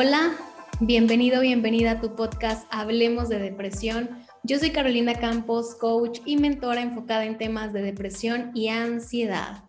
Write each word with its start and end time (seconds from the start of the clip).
Hola, 0.00 0.32
bienvenido, 0.78 1.40
bienvenida 1.40 1.90
a 1.90 2.00
tu 2.00 2.14
podcast 2.14 2.68
Hablemos 2.70 3.28
de 3.28 3.40
Depresión. 3.40 4.08
Yo 4.44 4.60
soy 4.60 4.70
Carolina 4.70 5.14
Campos, 5.14 5.74
coach 5.74 6.20
y 6.24 6.36
mentora 6.36 6.82
enfocada 6.82 7.24
en 7.24 7.36
temas 7.36 7.72
de 7.72 7.82
depresión 7.82 8.52
y 8.54 8.68
ansiedad. 8.68 9.64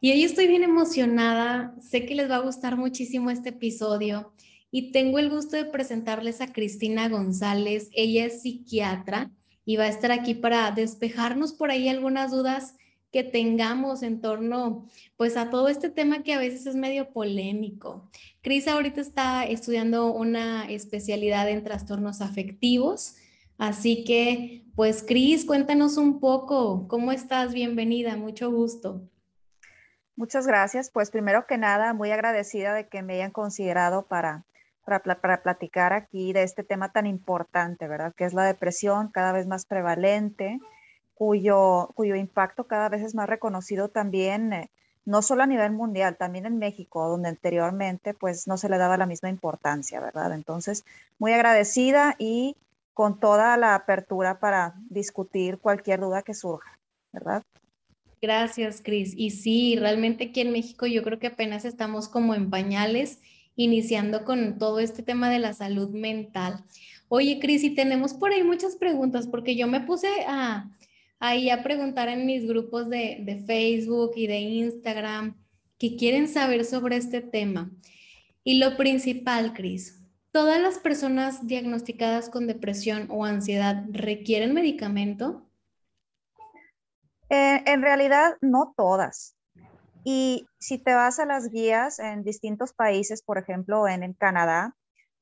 Y 0.00 0.10
hoy 0.10 0.24
estoy 0.24 0.46
bien 0.46 0.62
emocionada, 0.62 1.74
sé 1.82 2.06
que 2.06 2.14
les 2.14 2.30
va 2.30 2.36
a 2.36 2.40
gustar 2.40 2.78
muchísimo 2.78 3.28
este 3.28 3.50
episodio 3.50 4.32
y 4.70 4.90
tengo 4.90 5.18
el 5.18 5.28
gusto 5.28 5.54
de 5.54 5.66
presentarles 5.66 6.40
a 6.40 6.50
Cristina 6.50 7.10
González. 7.10 7.90
Ella 7.92 8.24
es 8.24 8.40
psiquiatra 8.40 9.32
y 9.66 9.76
va 9.76 9.84
a 9.84 9.88
estar 9.88 10.12
aquí 10.12 10.32
para 10.32 10.70
despejarnos 10.70 11.52
por 11.52 11.70
ahí 11.70 11.90
algunas 11.90 12.30
dudas 12.30 12.74
que 13.14 13.22
tengamos 13.22 14.02
en 14.02 14.20
torno 14.20 14.88
pues 15.16 15.36
a 15.36 15.48
todo 15.48 15.68
este 15.68 15.88
tema 15.88 16.24
que 16.24 16.34
a 16.34 16.38
veces 16.40 16.66
es 16.66 16.74
medio 16.74 17.12
polémico. 17.12 18.10
Cris 18.42 18.66
ahorita 18.66 19.00
está 19.00 19.44
estudiando 19.44 20.12
una 20.12 20.68
especialidad 20.68 21.48
en 21.48 21.62
trastornos 21.62 22.20
afectivos, 22.20 23.14
así 23.56 24.02
que 24.02 24.64
pues 24.74 25.04
Cris, 25.06 25.44
cuéntanos 25.44 25.96
un 25.96 26.18
poco, 26.18 26.88
¿cómo 26.88 27.12
estás? 27.12 27.54
Bienvenida, 27.54 28.16
mucho 28.16 28.50
gusto. 28.50 29.08
Muchas 30.16 30.48
gracias. 30.48 30.90
Pues 30.90 31.12
primero 31.12 31.46
que 31.46 31.56
nada, 31.56 31.94
muy 31.94 32.10
agradecida 32.10 32.74
de 32.74 32.88
que 32.88 33.02
me 33.02 33.14
hayan 33.14 33.30
considerado 33.30 34.08
para, 34.08 34.44
para, 34.84 35.20
para, 35.20 35.40
platicar 35.44 35.92
aquí 35.92 36.32
de 36.32 36.42
este 36.42 36.64
tema 36.64 36.90
tan 36.90 37.06
importante, 37.06 37.86
¿verdad? 37.86 38.12
Que 38.16 38.24
es 38.24 38.34
la 38.34 38.42
depresión 38.42 39.12
cada 39.12 39.30
vez 39.30 39.46
más 39.46 39.66
prevalente 39.66 40.58
cuyo, 41.14 41.90
cuyo 41.94 42.16
impacto 42.16 42.64
cada 42.64 42.88
vez 42.88 43.02
es 43.02 43.14
más 43.14 43.28
reconocido 43.28 43.88
también, 43.88 44.52
eh, 44.52 44.70
no 45.04 45.22
solo 45.22 45.42
a 45.42 45.46
nivel 45.46 45.72
mundial, 45.72 46.16
también 46.16 46.46
en 46.46 46.58
México, 46.58 47.08
donde 47.08 47.28
anteriormente 47.28 48.14
pues 48.14 48.46
no 48.46 48.56
se 48.56 48.68
le 48.68 48.78
daba 48.78 48.96
la 48.96 49.06
misma 49.06 49.28
importancia, 49.28 50.00
¿verdad? 50.00 50.32
Entonces, 50.32 50.84
muy 51.18 51.32
agradecida 51.32 52.16
y 52.18 52.56
con 52.94 53.20
toda 53.20 53.56
la 53.56 53.74
apertura 53.74 54.38
para 54.38 54.74
discutir 54.88 55.58
cualquier 55.58 56.00
duda 56.00 56.22
que 56.22 56.32
surja, 56.32 56.78
¿verdad? 57.12 57.42
Gracias, 58.22 58.80
Cris. 58.82 59.12
Y 59.16 59.30
sí, 59.30 59.76
realmente 59.78 60.24
aquí 60.24 60.40
en 60.40 60.52
México 60.52 60.86
yo 60.86 61.02
creo 61.02 61.18
que 61.18 61.26
apenas 61.26 61.66
estamos 61.66 62.08
como 62.08 62.34
en 62.34 62.48
pañales, 62.48 63.20
iniciando 63.56 64.24
con 64.24 64.58
todo 64.58 64.78
este 64.78 65.02
tema 65.02 65.28
de 65.28 65.40
la 65.40 65.52
salud 65.52 65.90
mental. 65.90 66.64
Oye, 67.08 67.38
Cris, 67.40 67.62
y 67.64 67.74
tenemos 67.74 68.14
por 68.14 68.32
ahí 68.32 68.42
muchas 68.42 68.76
preguntas, 68.76 69.26
porque 69.26 69.56
yo 69.56 69.66
me 69.66 69.80
puse 69.80 70.08
a, 70.26 70.70
ahí 71.24 71.48
a 71.48 71.62
preguntar 71.62 72.08
en 72.10 72.26
mis 72.26 72.46
grupos 72.46 72.90
de, 72.90 73.42
Facebook 73.46 74.12
y 74.14 74.26
de 74.26 74.40
Instagram 74.40 75.42
que 75.78 75.96
quieren 75.96 76.28
saber 76.28 76.64
sobre 76.66 76.96
este 76.96 77.22
tema. 77.22 77.70
Y 78.44 78.58
lo 78.58 78.76
principal, 78.76 79.54
Cris, 79.54 80.02
¿todas 80.32 80.60
las 80.60 80.78
personas 80.78 81.46
diagnosticadas 81.46 82.28
con 82.28 82.46
depresión 82.46 83.08
o 83.10 83.24
ansiedad 83.24 83.84
requieren 83.90 84.52
medicamento? 84.52 85.48
Eh, 87.30 87.62
en 87.64 87.80
realidad, 87.80 88.34
no 88.42 88.74
todas. 88.76 89.34
Y 90.04 90.46
si 90.58 90.76
te 90.76 90.92
vas 90.92 91.18
a 91.18 91.24
las 91.24 91.48
guías 91.50 92.00
en 92.00 92.22
distintos 92.22 92.74
países, 92.74 93.22
por 93.22 93.38
ejemplo, 93.38 93.88
en, 93.88 94.02
en 94.02 94.12
Canadá, 94.12 94.76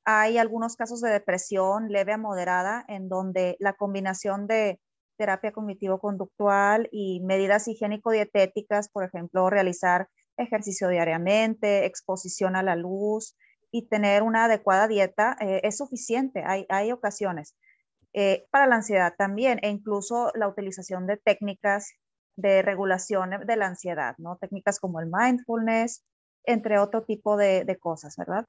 hay 0.05 0.39
algunos 0.39 0.75
casos 0.75 1.01
de 1.01 1.11
depresión 1.11 1.91
leve 1.91 2.13
a 2.13 2.19
moderada 2.19 2.85
en 2.89 3.09
donde 3.09 3.57
la 3.61 3.75
combinación 3.75 4.49
de 4.49 4.81
terapia 5.17 5.53
cognitivo-conductual 5.53 6.89
y 6.91 7.21
medidas 7.21 7.69
higiénico-dietéticas, 7.69 8.89
por 8.91 9.05
ejemplo, 9.05 9.51
realizar 9.51 10.09
ejercicio 10.37 10.89
diariamente, 10.89 11.87
exposición 11.87 12.57
a 12.57 12.63
la 12.63 12.77
luz 12.77 13.37
y 13.71 13.89
tener 13.89 14.23
una 14.23 14.45
adecuada 14.45 14.89
dieta 14.89 15.37
eh, 15.41 15.61
es 15.65 15.79
suficiente. 15.79 16.43
Hay, 16.47 16.67
hay 16.69 16.93
ocasiones. 16.93 17.57
Eh, 18.13 18.47
para 18.51 18.67
la 18.67 18.77
ansiedad 18.77 19.15
también, 19.17 19.59
e 19.63 19.71
incluso 19.71 20.31
la 20.35 20.49
utilización 20.49 21.07
de 21.07 21.17
técnicas 21.17 21.93
de 22.37 22.63
regulación 22.63 23.31
de 23.47 23.57
la 23.57 23.67
ansiedad, 23.67 24.15
¿no? 24.19 24.37
Técnicas 24.37 24.79
como 24.81 25.01
el 25.01 25.11
mindfulness, 25.11 26.05
entre 26.45 26.79
otro 26.79 27.05
tipo 27.05 27.37
de, 27.37 27.65
de 27.65 27.79
cosas, 27.79 28.17
¿verdad? 28.17 28.47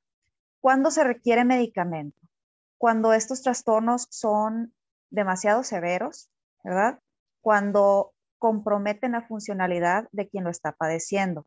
¿Cuándo 0.62 0.92
se 0.92 1.04
requiere 1.04 1.46
medicamento? 1.46 2.20
Cuando 2.78 3.14
estos 3.14 3.42
trastornos 3.42 4.08
son 4.10 4.74
demasiado 5.10 5.64
severos, 5.64 6.30
¿verdad? 6.64 7.00
Cuando 7.42 8.14
comprometen 8.40 9.14
la 9.14 9.22
funcionalidad 9.22 10.08
de 10.12 10.28
quien 10.28 10.44
lo 10.44 10.50
está 10.50 10.74
padeciendo. 10.74 11.46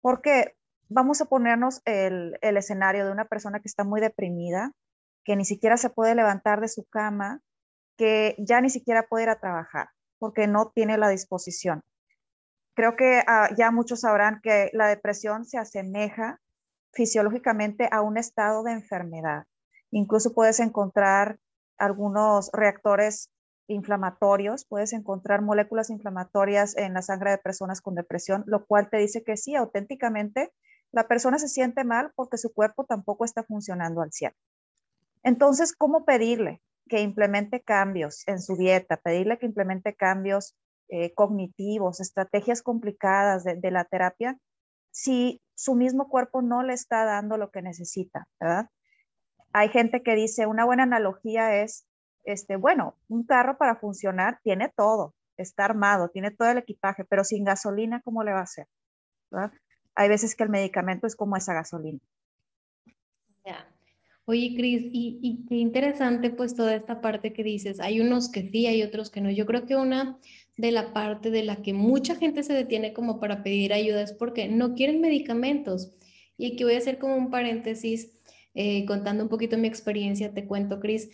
Porque 0.00 0.54
vamos 0.88 1.20
a 1.20 1.26
ponernos 1.26 1.82
el, 1.84 2.38
escenario 2.40 3.04
de 3.04 3.12
una 3.12 3.26
persona 3.26 3.60
que 3.60 3.68
está 3.68 3.84
muy 3.84 4.00
deprimida, 4.00 4.72
que 5.24 5.36
ni 5.36 5.44
siquiera 5.44 5.76
se 5.76 5.90
puede 5.90 6.14
levantar 6.14 6.60
de 6.60 6.68
su 6.68 6.84
cama, 6.84 7.42
que 7.96 8.36
ya 8.38 8.60
ni 8.60 8.70
siquiera 8.70 9.06
puede 9.06 9.24
ir 9.24 9.30
a 9.30 9.40
trabajar 9.40 9.88
porque 10.18 10.46
no 10.46 10.70
tiene 10.74 10.98
la 10.98 11.08
disposición. 11.08 11.82
Creo 12.74 12.96
que 12.96 13.22
ah, 13.26 13.50
ya 13.56 13.70
muchos 13.70 14.00
sabrán 14.00 14.40
que 14.42 14.70
la 14.72 14.86
depresión 14.86 15.44
se 15.44 15.58
asemeja 15.58 16.40
fisiológicamente 16.92 17.88
a 17.90 18.02
un 18.02 18.16
estado 18.16 18.62
de 18.62 18.72
enfermedad. 18.72 19.44
Incluso 19.90 20.32
puedes 20.32 20.60
encontrar 20.60 21.38
algunos 21.76 22.50
reactores 22.52 23.30
inflamatorios, 23.68 24.64
puedes 24.64 24.92
encontrar 24.92 25.42
moléculas 25.42 25.90
inflamatorias 25.90 26.76
en 26.76 26.94
la 26.94 27.02
sangre 27.02 27.30
de 27.30 27.38
personas 27.38 27.80
con 27.80 27.94
depresión, 27.94 28.42
lo 28.46 28.66
cual 28.66 28.90
te 28.90 28.96
dice 28.96 29.22
que 29.22 29.36
sí, 29.36 29.54
auténticamente 29.54 30.52
la 30.90 31.06
persona 31.06 31.38
se 31.38 31.48
siente 31.48 31.84
mal 31.84 32.12
porque 32.16 32.38
su 32.38 32.52
cuerpo 32.52 32.84
tampoco 32.84 33.24
está 33.24 33.44
funcionando 33.44 34.00
al 34.00 34.12
100. 34.12 34.32
Entonces, 35.22 35.74
¿cómo 35.74 36.04
pedirle 36.04 36.62
que 36.88 37.02
implemente 37.02 37.60
cambios 37.60 38.26
en 38.26 38.40
su 38.40 38.56
dieta? 38.56 38.96
Pedirle 38.96 39.38
que 39.38 39.46
implemente 39.46 39.94
cambios 39.94 40.56
eh, 40.88 41.12
cognitivos, 41.12 42.00
estrategias 42.00 42.62
complicadas 42.62 43.44
de, 43.44 43.56
de 43.56 43.70
la 43.70 43.84
terapia, 43.84 44.38
si 44.90 45.42
su 45.54 45.74
mismo 45.74 46.08
cuerpo 46.08 46.40
no 46.40 46.62
le 46.62 46.72
está 46.72 47.04
dando 47.04 47.36
lo 47.36 47.50
que 47.50 47.60
necesita, 47.60 48.26
¿verdad? 48.40 48.70
Hay 49.52 49.68
gente 49.68 50.02
que 50.02 50.14
dice, 50.14 50.46
una 50.46 50.64
buena 50.64 50.84
analogía 50.84 51.62
es 51.62 51.87
este, 52.32 52.56
bueno, 52.56 52.94
un 53.08 53.24
carro 53.24 53.56
para 53.56 53.76
funcionar 53.76 54.38
tiene 54.42 54.70
todo, 54.76 55.14
está 55.38 55.64
armado, 55.64 56.10
tiene 56.10 56.30
todo 56.30 56.50
el 56.50 56.58
equipaje, 56.58 57.04
pero 57.04 57.24
sin 57.24 57.42
gasolina, 57.42 58.02
¿cómo 58.02 58.22
le 58.22 58.32
va 58.32 58.40
a 58.40 58.42
hacer? 58.42 58.66
Hay 59.94 60.08
veces 60.08 60.36
que 60.36 60.44
el 60.44 60.50
medicamento 60.50 61.06
es 61.06 61.16
como 61.16 61.36
esa 61.36 61.54
gasolina. 61.54 62.00
Oye, 64.26 64.52
Cris, 64.54 64.82
y, 64.92 65.18
y, 65.22 65.46
qué 65.46 65.54
interesante 65.54 66.28
pues 66.28 66.54
toda 66.54 66.74
esta 66.74 67.00
parte 67.00 67.32
que 67.32 67.42
dices. 67.42 67.80
Hay 67.80 67.98
unos 68.02 68.30
que 68.30 68.42
sí, 68.50 68.66
hay 68.66 68.82
otros 68.82 69.08
que 69.08 69.22
no. 69.22 69.30
Yo 69.30 69.46
creo 69.46 69.64
que 69.64 69.74
una 69.74 70.18
de 70.58 70.70
la 70.70 70.92
parte 70.92 71.30
de 71.30 71.44
la 71.44 71.62
que 71.62 71.72
mucha 71.72 72.14
gente 72.14 72.42
se 72.42 72.52
detiene 72.52 72.92
como 72.92 73.20
para 73.20 73.42
pedir 73.42 73.72
ayuda 73.72 74.02
es 74.02 74.12
porque 74.12 74.46
no 74.48 74.74
quieren 74.74 75.00
medicamentos. 75.00 75.96
Y 76.36 76.52
aquí 76.52 76.62
voy 76.62 76.74
a 76.74 76.78
hacer 76.78 76.98
como 76.98 77.16
un 77.16 77.30
paréntesis, 77.30 78.20
eh, 78.54 78.84
contando 78.84 79.22
un 79.22 79.30
poquito 79.30 79.56
mi 79.56 79.66
experiencia, 79.66 80.34
te 80.34 80.44
cuento, 80.44 80.78
Cris. 80.78 81.08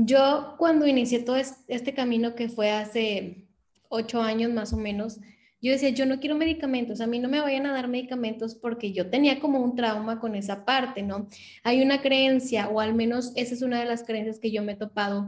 Yo 0.00 0.54
cuando 0.58 0.86
inicié 0.86 1.18
todo 1.18 1.34
este 1.34 1.92
camino 1.92 2.36
que 2.36 2.48
fue 2.48 2.70
hace 2.70 3.48
ocho 3.88 4.22
años 4.22 4.52
más 4.52 4.72
o 4.72 4.76
menos, 4.76 5.18
yo 5.60 5.72
decía, 5.72 5.88
yo 5.88 6.06
no 6.06 6.20
quiero 6.20 6.36
medicamentos, 6.36 7.00
a 7.00 7.08
mí 7.08 7.18
no 7.18 7.28
me 7.28 7.40
vayan 7.40 7.66
a 7.66 7.72
dar 7.72 7.88
medicamentos 7.88 8.54
porque 8.54 8.92
yo 8.92 9.10
tenía 9.10 9.40
como 9.40 9.58
un 9.58 9.74
trauma 9.74 10.20
con 10.20 10.36
esa 10.36 10.64
parte, 10.64 11.02
¿no? 11.02 11.28
Hay 11.64 11.82
una 11.82 12.00
creencia, 12.00 12.68
o 12.68 12.78
al 12.78 12.94
menos 12.94 13.32
esa 13.34 13.54
es 13.54 13.62
una 13.62 13.80
de 13.80 13.86
las 13.86 14.04
creencias 14.04 14.38
que 14.38 14.52
yo 14.52 14.62
me 14.62 14.74
he 14.74 14.76
topado, 14.76 15.26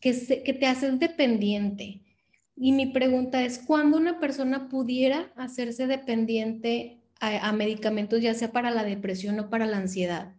que, 0.00 0.42
que 0.44 0.54
te 0.54 0.66
haces 0.66 0.98
dependiente. 0.98 2.02
Y 2.56 2.72
mi 2.72 2.86
pregunta 2.86 3.44
es, 3.44 3.60
¿cuándo 3.60 3.96
una 3.96 4.18
persona 4.18 4.68
pudiera 4.68 5.30
hacerse 5.36 5.86
dependiente 5.86 6.98
a 7.20 7.52
medicamentos, 7.52 8.20
ya 8.20 8.34
sea 8.34 8.50
para 8.50 8.72
la 8.72 8.82
depresión 8.82 9.38
o 9.38 9.50
para 9.50 9.66
la 9.66 9.76
ansiedad? 9.76 10.34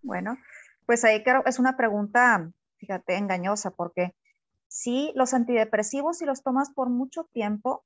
Bueno, 0.00 0.38
pues 0.88 1.04
ahí 1.04 1.22
creo 1.22 1.42
es 1.44 1.58
una 1.58 1.76
pregunta, 1.76 2.50
fíjate, 2.78 3.16
engañosa, 3.16 3.72
porque 3.72 4.14
si 4.68 5.12
los 5.14 5.34
antidepresivos, 5.34 6.16
si 6.16 6.24
los 6.24 6.42
tomas 6.42 6.70
por 6.70 6.88
mucho 6.88 7.24
tiempo 7.24 7.84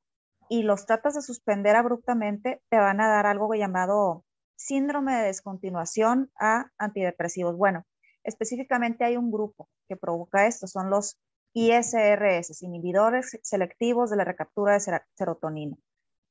y 0.49 0.63
los 0.63 0.87
tratas 0.87 1.17
de 1.17 1.23
suspender 1.23 1.75
abruptamente, 1.75 2.63
te 2.69 2.77
van 2.77 3.01
a 3.01 3.09
dar 3.09 3.27
algo 3.27 3.53
llamado 3.55 4.25
síndrome 4.55 5.17
de 5.17 5.25
descontinuación 5.25 6.31
a 6.39 6.71
antidepresivos. 6.79 7.57
Bueno, 7.57 7.85
específicamente 8.23 9.05
hay 9.05 9.17
un 9.17 9.33
grupo 9.33 9.69
que 9.89 9.97
provoca 9.97 10.47
esto, 10.47 10.69
son 10.69 10.89
los 10.89 11.19
ISRS, 11.55 12.63
inhibidores 12.63 13.37
selectivos 13.43 14.11
de 14.11 14.17
la 14.17 14.25
recaptura 14.25 14.75
de 14.75 15.01
serotonina. 15.17 15.77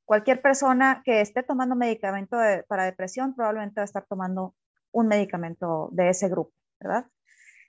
Cualquier 0.06 0.40
persona 0.40 1.02
que 1.04 1.20
esté 1.20 1.42
tomando 1.42 1.76
medicamento 1.76 2.38
para 2.66 2.86
depresión 2.86 3.34
probablemente 3.34 3.80
va 3.80 3.82
a 3.82 3.84
estar 3.84 4.06
tomando 4.08 4.54
un 4.90 5.08
medicamento 5.08 5.90
de 5.92 6.08
ese 6.08 6.30
grupo. 6.30 6.61
¿Verdad? 6.82 7.06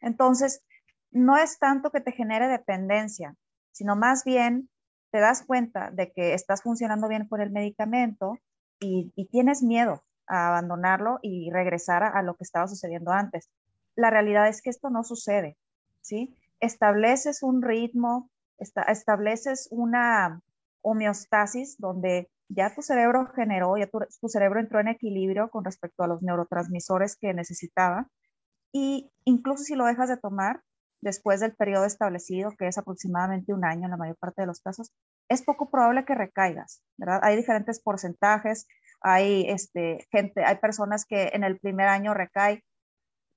Entonces, 0.02 0.66
no 1.12 1.38
es 1.38 1.60
tanto 1.60 1.92
que 1.92 2.02
te 2.02 2.12
genere 2.12 2.48
dependencia, 2.48 3.36
sino 3.72 3.96
más 3.96 4.24
bien 4.24 4.70
te 5.12 5.20
das 5.20 5.44
cuenta 5.46 5.92
de 5.92 6.12
que 6.12 6.34
estás 6.34 6.64
funcionando 6.64 7.08
bien 7.08 7.28
con 7.28 7.40
el 7.40 7.52
medicamento 7.52 8.40
y, 8.80 9.12
tienes 9.32 9.64
miedo 9.64 10.04
a 10.28 10.50
abandonarlo 10.50 11.20
y 11.22 11.50
regresar 11.52 12.04
a, 12.04 12.22
lo 12.22 12.36
que 12.36 12.44
estaba 12.44 12.68
sucediendo 12.68 13.12
antes. 13.12 13.50
La 13.96 14.10
realidad 14.10 14.48
es 14.48 14.62
que 14.62 14.70
esto 14.70 14.90
no 14.90 15.04
sucede, 15.04 15.58
¿sí? 16.02 16.36
Estableces 16.60 17.44
un 17.44 17.62
ritmo, 17.62 18.30
estableces 18.58 19.68
una 19.72 20.42
homeostasis 20.82 21.78
donde 21.78 22.30
ya 22.50 22.74
tu 22.74 22.82
cerebro 22.82 23.28
generó, 23.36 23.78
ya 23.78 23.88
tu, 23.88 24.28
cerebro 24.28 24.60
entró 24.60 24.80
en 24.80 24.88
equilibrio 24.88 25.50
con 25.50 25.64
respecto 25.64 26.04
a 26.04 26.08
los 26.08 26.22
neurotransmisores 26.22 27.16
que 27.16 27.34
necesitaba. 27.34 28.08
Y 28.74 29.12
incluso 29.24 29.64
si 29.64 29.76
lo 29.76 29.86
dejas 29.86 30.10
de 30.10 30.18
tomar 30.18 30.62
después 31.02 31.40
del 31.42 31.56
periodo 31.56 31.86
establecido, 31.86 32.52
que 32.58 32.68
es 32.68 32.78
aproximadamente 32.78 33.54
un 33.54 33.66
año 33.66 33.86
en 33.86 33.92
la 33.92 33.98
mayor 33.98 34.18
parte 34.18 34.42
de 34.42 34.48
los 34.48 34.62
casos, 34.62 34.92
es 35.30 35.44
poco 35.44 35.70
probable 35.70 36.06
que 36.06 36.16
recaigas, 36.16 36.82
¿verdad? 36.98 37.20
Hay 37.24 37.36
diferentes 37.36 37.82
porcentajes, 37.82 38.68
hay 39.02 39.46
este, 39.50 40.08
gente, 40.12 40.44
hay 40.44 40.58
personas 40.58 41.06
que 41.06 41.30
en 41.34 41.44
el 41.44 41.60
primer 41.60 41.88
año 41.88 42.14
recaen. 42.14 42.62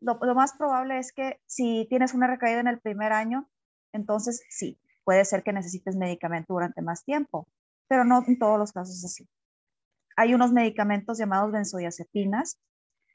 Lo, 0.00 0.18
lo 0.20 0.34
más 0.34 0.54
probable 0.56 0.98
es 0.98 1.12
que 1.12 1.40
si 1.46 1.86
tienes 1.88 2.14
una 2.14 2.28
recaída 2.28 2.60
en 2.60 2.68
el 2.68 2.80
primer 2.80 3.12
año, 3.12 3.48
entonces 3.92 4.42
sí, 4.48 4.78
puede 5.04 5.24
ser 5.24 5.42
que 5.42 5.52
necesites 5.52 5.96
medicamento 5.96 6.54
durante 6.54 6.82
más 6.82 7.04
tiempo, 7.04 7.48
pero 7.88 8.04
no 8.04 8.22
en 8.26 8.38
todos 8.38 8.58
los 8.58 8.72
casos 8.72 8.98
es 8.98 9.04
así. 9.04 9.28
Hay 10.16 10.34
unos 10.34 10.52
medicamentos 10.52 11.18
llamados 11.18 11.52
benzodiazepinas, 11.52 12.58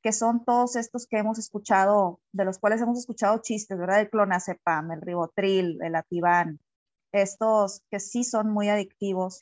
que 0.01 0.11
son 0.11 0.43
todos 0.45 0.75
estos 0.75 1.07
que 1.07 1.17
hemos 1.17 1.37
escuchado, 1.39 2.19
de 2.31 2.45
los 2.45 2.59
cuales 2.59 2.81
hemos 2.81 2.97
escuchado 2.97 3.41
chistes, 3.41 3.77
¿verdad? 3.77 4.01
El 4.01 4.09
clonazepam, 4.09 4.91
el 4.91 5.01
ribotril, 5.01 5.79
el 5.81 5.95
ativan, 5.95 6.59
estos 7.11 7.81
que 7.89 7.99
sí 7.99 8.23
son 8.23 8.51
muy 8.51 8.69
adictivos, 8.69 9.41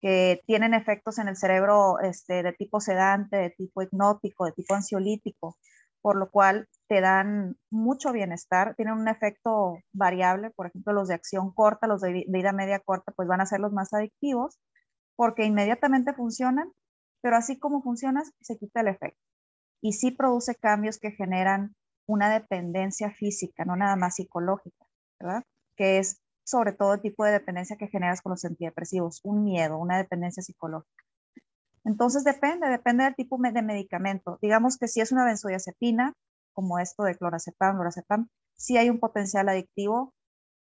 que 0.00 0.42
tienen 0.46 0.74
efectos 0.74 1.18
en 1.18 1.28
el 1.28 1.36
cerebro 1.36 1.98
este, 2.00 2.42
de 2.42 2.52
tipo 2.52 2.80
sedante, 2.80 3.36
de 3.36 3.50
tipo 3.50 3.82
hipnótico, 3.82 4.44
de 4.44 4.52
tipo 4.52 4.74
ansiolítico, 4.74 5.56
por 6.02 6.16
lo 6.16 6.30
cual 6.30 6.68
te 6.88 7.00
dan 7.00 7.56
mucho 7.70 8.12
bienestar, 8.12 8.74
tienen 8.76 8.94
un 8.94 9.08
efecto 9.08 9.78
variable, 9.94 10.50
por 10.50 10.66
ejemplo, 10.66 10.92
los 10.92 11.08
de 11.08 11.14
acción 11.14 11.54
corta, 11.54 11.86
los 11.86 12.02
de 12.02 12.26
vida 12.28 12.52
media 12.52 12.80
corta, 12.80 13.12
pues 13.12 13.26
van 13.26 13.40
a 13.40 13.46
ser 13.46 13.60
los 13.60 13.72
más 13.72 13.94
adictivos, 13.94 14.58
porque 15.16 15.46
inmediatamente 15.46 16.12
funcionan, 16.12 16.70
pero 17.22 17.36
así 17.36 17.58
como 17.58 17.82
funcionas, 17.82 18.32
se 18.42 18.58
quita 18.58 18.82
el 18.82 18.88
efecto. 18.88 19.33
Y 19.84 19.92
sí 19.92 20.12
produce 20.12 20.54
cambios 20.54 20.98
que 20.98 21.10
generan 21.10 21.74
una 22.06 22.32
dependencia 22.32 23.10
física, 23.10 23.66
no 23.66 23.76
nada 23.76 23.96
más 23.96 24.14
psicológica, 24.14 24.86
¿verdad? 25.20 25.42
Que 25.76 25.98
es 25.98 26.22
sobre 26.42 26.72
todo 26.72 26.94
el 26.94 27.02
tipo 27.02 27.22
de 27.22 27.32
dependencia 27.32 27.76
que 27.76 27.88
generas 27.88 28.22
con 28.22 28.30
los 28.30 28.46
antidepresivos, 28.46 29.20
un 29.24 29.44
miedo, 29.44 29.76
una 29.76 29.98
dependencia 29.98 30.42
psicológica. 30.42 31.04
Entonces 31.84 32.24
depende, 32.24 32.66
depende 32.70 33.04
del 33.04 33.14
tipo 33.14 33.38
de 33.38 33.60
medicamento. 33.60 34.38
Digamos 34.40 34.78
que 34.78 34.88
si 34.88 35.02
es 35.02 35.12
una 35.12 35.26
benzodiazepina, 35.26 36.14
como 36.54 36.78
esto 36.78 37.02
de 37.02 37.18
clorazepam, 37.18 37.76
lorazepam, 37.76 38.28
si 38.56 38.78
hay 38.78 38.88
un 38.88 39.00
potencial 39.00 39.50
adictivo. 39.50 40.14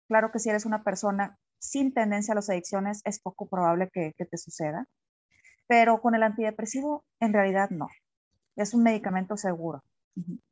Claro 0.09 0.33
que 0.33 0.39
si 0.39 0.49
eres 0.49 0.65
una 0.65 0.85
persona 0.85 1.37
sin 1.59 1.93
tendencia 1.93 2.33
a 2.33 2.37
las 2.37 2.49
adicciones, 2.49 3.03
es 3.05 3.21
poco 3.21 3.47
probable 3.47 3.91
que 3.93 4.15
te 4.19 4.39
suceda. 4.39 4.87
Pero 5.67 6.01
con 6.01 6.15
el 6.15 6.23
antidepresivo, 6.23 7.05
en 7.21 7.35
realidad 7.35 7.69
no. 7.69 7.89
Es 8.57 8.75
un 8.75 8.83
medicamento 8.83 9.37
seguro. 9.37 9.83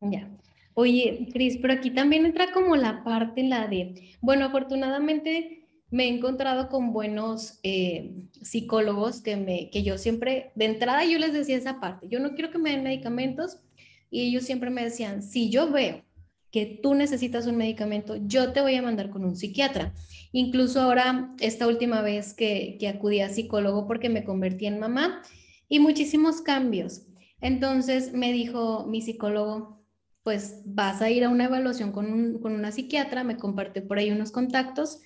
Ya. 0.00 0.30
Oye, 0.74 1.28
Cris, 1.32 1.58
pero 1.60 1.74
aquí 1.74 1.90
también 1.90 2.24
entra 2.24 2.52
como 2.52 2.76
la 2.76 3.04
parte, 3.04 3.42
la 3.42 3.66
de, 3.66 4.14
bueno, 4.20 4.46
afortunadamente 4.46 5.68
me 5.90 6.04
he 6.04 6.08
encontrado 6.08 6.68
con 6.68 6.92
buenos 6.92 7.58
eh, 7.62 8.14
psicólogos 8.40 9.20
que, 9.20 9.36
me, 9.36 9.70
que 9.70 9.82
yo 9.82 9.98
siempre, 9.98 10.52
de 10.54 10.66
entrada 10.66 11.04
yo 11.04 11.18
les 11.18 11.32
decía 11.32 11.56
esa 11.56 11.80
parte, 11.80 12.06
yo 12.08 12.20
no 12.20 12.34
quiero 12.34 12.50
que 12.50 12.58
me 12.58 12.70
den 12.70 12.84
medicamentos 12.84 13.58
y 14.10 14.28
ellos 14.28 14.44
siempre 14.44 14.70
me 14.70 14.84
decían, 14.84 15.22
si 15.22 15.50
yo 15.50 15.70
veo 15.70 16.02
que 16.50 16.80
tú 16.82 16.94
necesitas 16.94 17.46
un 17.46 17.56
medicamento, 17.56 18.16
yo 18.16 18.52
te 18.52 18.60
voy 18.60 18.74
a 18.74 18.82
mandar 18.82 19.10
con 19.10 19.24
un 19.24 19.36
psiquiatra. 19.36 19.94
Incluso 20.32 20.80
ahora, 20.80 21.32
esta 21.40 21.66
última 21.68 22.02
vez 22.02 22.34
que, 22.34 22.76
que 22.80 22.88
acudí 22.88 23.20
a 23.20 23.28
psicólogo 23.28 23.86
porque 23.86 24.08
me 24.08 24.24
convertí 24.24 24.66
en 24.66 24.80
mamá 24.80 25.22
y 25.68 25.78
muchísimos 25.78 26.40
cambios. 26.40 27.02
Entonces 27.40 28.12
me 28.12 28.32
dijo 28.32 28.86
mi 28.86 29.00
psicólogo, 29.00 29.80
pues 30.22 30.62
vas 30.66 31.00
a 31.00 31.10
ir 31.10 31.24
a 31.24 31.30
una 31.30 31.44
evaluación 31.44 31.92
con, 31.92 32.44
una 32.44 32.72
psiquiatra, 32.72 33.24
me 33.24 33.36
comparte 33.36 33.80
por 33.80 33.98
ahí 33.98 34.10
unos 34.10 34.30
contactos, 34.30 35.00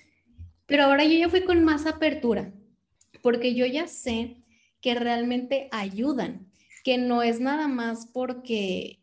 pero 0.65 0.83
ahora 0.83 1.05
yo 1.05 1.17
ya 1.17 1.29
fui 1.29 1.43
con 1.43 1.63
más 1.63 1.85
apertura, 1.85 2.53
porque 3.21 3.53
yo 3.53 3.65
ya 3.65 3.87
sé 3.87 4.43
que 4.81 4.95
realmente 4.95 5.69
ayudan, 5.71 6.51
que 6.83 6.97
no 6.97 7.23
es 7.23 7.39
nada 7.39 7.67
más 7.67 8.07
porque, 8.13 8.99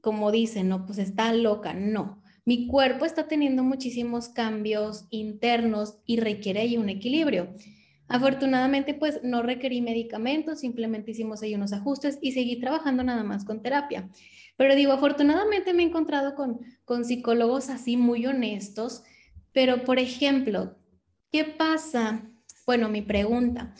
como 0.00 0.32
dicen, 0.32 0.68
no, 0.68 0.84
pues 0.84 0.98
está 0.98 1.32
loca, 1.32 1.72
no. 1.74 2.22
Mi 2.44 2.66
cuerpo 2.66 3.04
está 3.04 3.28
teniendo 3.28 3.62
muchísimos 3.62 4.28
cambios 4.28 5.06
internos 5.10 5.98
y 6.04 6.18
requiere 6.18 6.60
ahí 6.60 6.76
un 6.76 6.88
equilibrio. 6.88 7.54
Afortunadamente, 8.12 8.92
pues 8.92 9.20
no 9.22 9.42
requerí 9.42 9.80
medicamentos, 9.80 10.60
simplemente 10.60 11.12
hicimos 11.12 11.42
ahí 11.42 11.54
unos 11.54 11.72
ajustes 11.72 12.18
y 12.20 12.32
seguí 12.32 12.60
trabajando 12.60 13.02
nada 13.02 13.24
más 13.24 13.46
con 13.46 13.62
terapia. 13.62 14.10
Pero 14.58 14.74
digo, 14.74 14.92
afortunadamente 14.92 15.72
me 15.72 15.82
he 15.82 15.86
encontrado 15.86 16.34
con, 16.34 16.60
con 16.84 17.06
psicólogos 17.06 17.70
así 17.70 17.96
muy 17.96 18.26
honestos, 18.26 19.02
pero 19.52 19.84
por 19.84 19.98
ejemplo, 19.98 20.76
¿qué 21.30 21.44
pasa? 21.44 22.28
Bueno, 22.66 22.90
mi 22.90 23.00
pregunta, 23.00 23.74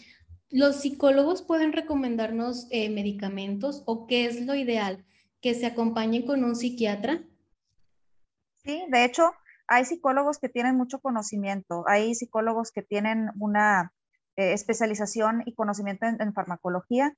¿los 0.49 0.77
psicólogos 0.77 1.43
pueden 1.43 1.75
recomendarnos 1.75 2.69
eh, 2.71 2.89
medicamentos 2.89 3.83
o 3.85 4.07
qué 4.07 4.25
es 4.25 4.47
lo 4.47 4.55
ideal? 4.55 5.05
¿Que 5.43 5.53
se 5.53 5.67
acompañen 5.67 6.25
con 6.25 6.43
un 6.43 6.57
psiquiatra? 6.57 7.23
Sí, 8.65 8.83
de 8.89 9.05
hecho, 9.05 9.33
hay 9.67 9.85
psicólogos 9.85 10.39
que 10.39 10.49
tienen 10.49 10.77
mucho 10.77 11.01
conocimiento, 11.01 11.85
hay 11.87 12.15
psicólogos 12.15 12.73
que 12.73 12.83
tienen 12.83 13.31
una 13.39 13.93
eh, 14.37 14.55
especialización 14.55 15.43
y 15.45 15.55
conocimiento 15.55 16.07
en, 16.07 16.33
farmacología 16.33 17.15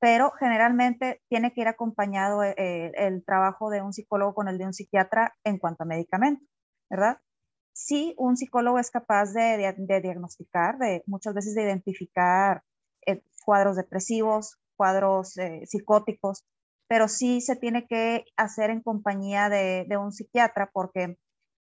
pero 0.00 0.30
generalmente 0.38 1.22
tiene 1.28 1.52
que 1.52 1.62
ir 1.62 1.68
acompañado 1.68 2.44
eh, 2.44 2.54
eh, 2.56 2.92
el 2.94 3.24
trabajo 3.24 3.70
de 3.70 3.82
un 3.82 3.92
psicólogo 3.92 4.34
con 4.34 4.48
el 4.48 4.58
de 4.58 4.66
un 4.66 4.74
psiquiatra 4.74 5.34
en 5.42 5.58
cuanto 5.58 5.82
a 5.82 5.86
medicamento, 5.86 6.44
¿verdad? 6.88 7.18
Sí, 7.72 8.14
un 8.16 8.36
psicólogo 8.36 8.78
es 8.78 8.90
capaz 8.92 9.32
de, 9.32 9.74
diagnosticar, 10.02 10.78
de 10.78 11.02
muchas 11.06 11.34
veces 11.34 11.54
de 11.54 11.62
identificar 11.62 12.62
cuadros 13.44 13.76
depresivos, 13.76 14.58
cuadros 14.76 15.34
psicóticos, 15.64 16.44
pero 16.86 17.08
sí 17.08 17.40
se 17.40 17.56
tiene 17.56 17.86
que 17.86 18.24
hacer 18.36 18.70
en 18.70 18.82
compañía 18.82 19.48
de, 19.48 19.84
de 19.88 19.96
un 19.96 20.12
psiquiatra 20.12 20.70
porque 20.72 21.16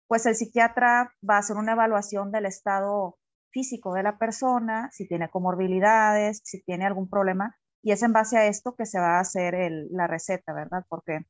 pues 0.09 0.27
el 0.27 0.35
psiquiatra 0.35 1.13
va 1.29 1.37
a 1.37 1.39
hacer 1.39 1.57
una 1.57 1.73
evaluación 1.73 2.33
del 2.33 2.47
estado 2.47 3.19
físico 3.55 3.95
de 3.95 4.03
la 4.03 4.19
persona, 4.19 4.91
si 4.93 5.07
tiene 5.07 5.31
comorbilidades, 5.31 6.41
si 6.43 6.61
tiene 6.65 6.85
algún 6.85 7.09
problema, 7.09 7.57
y 7.83 7.93
es 7.93 8.03
en 8.03 8.13
base 8.13 8.37
a 8.37 8.47
esto 8.47 8.75
que 8.75 8.85
se 8.85 8.99
va 8.99 9.19
a 9.19 9.21
hacer 9.21 9.55
la 9.91 10.09
receta, 10.09 10.53
¿verdad? 10.53 10.85
Porque, 10.89 11.21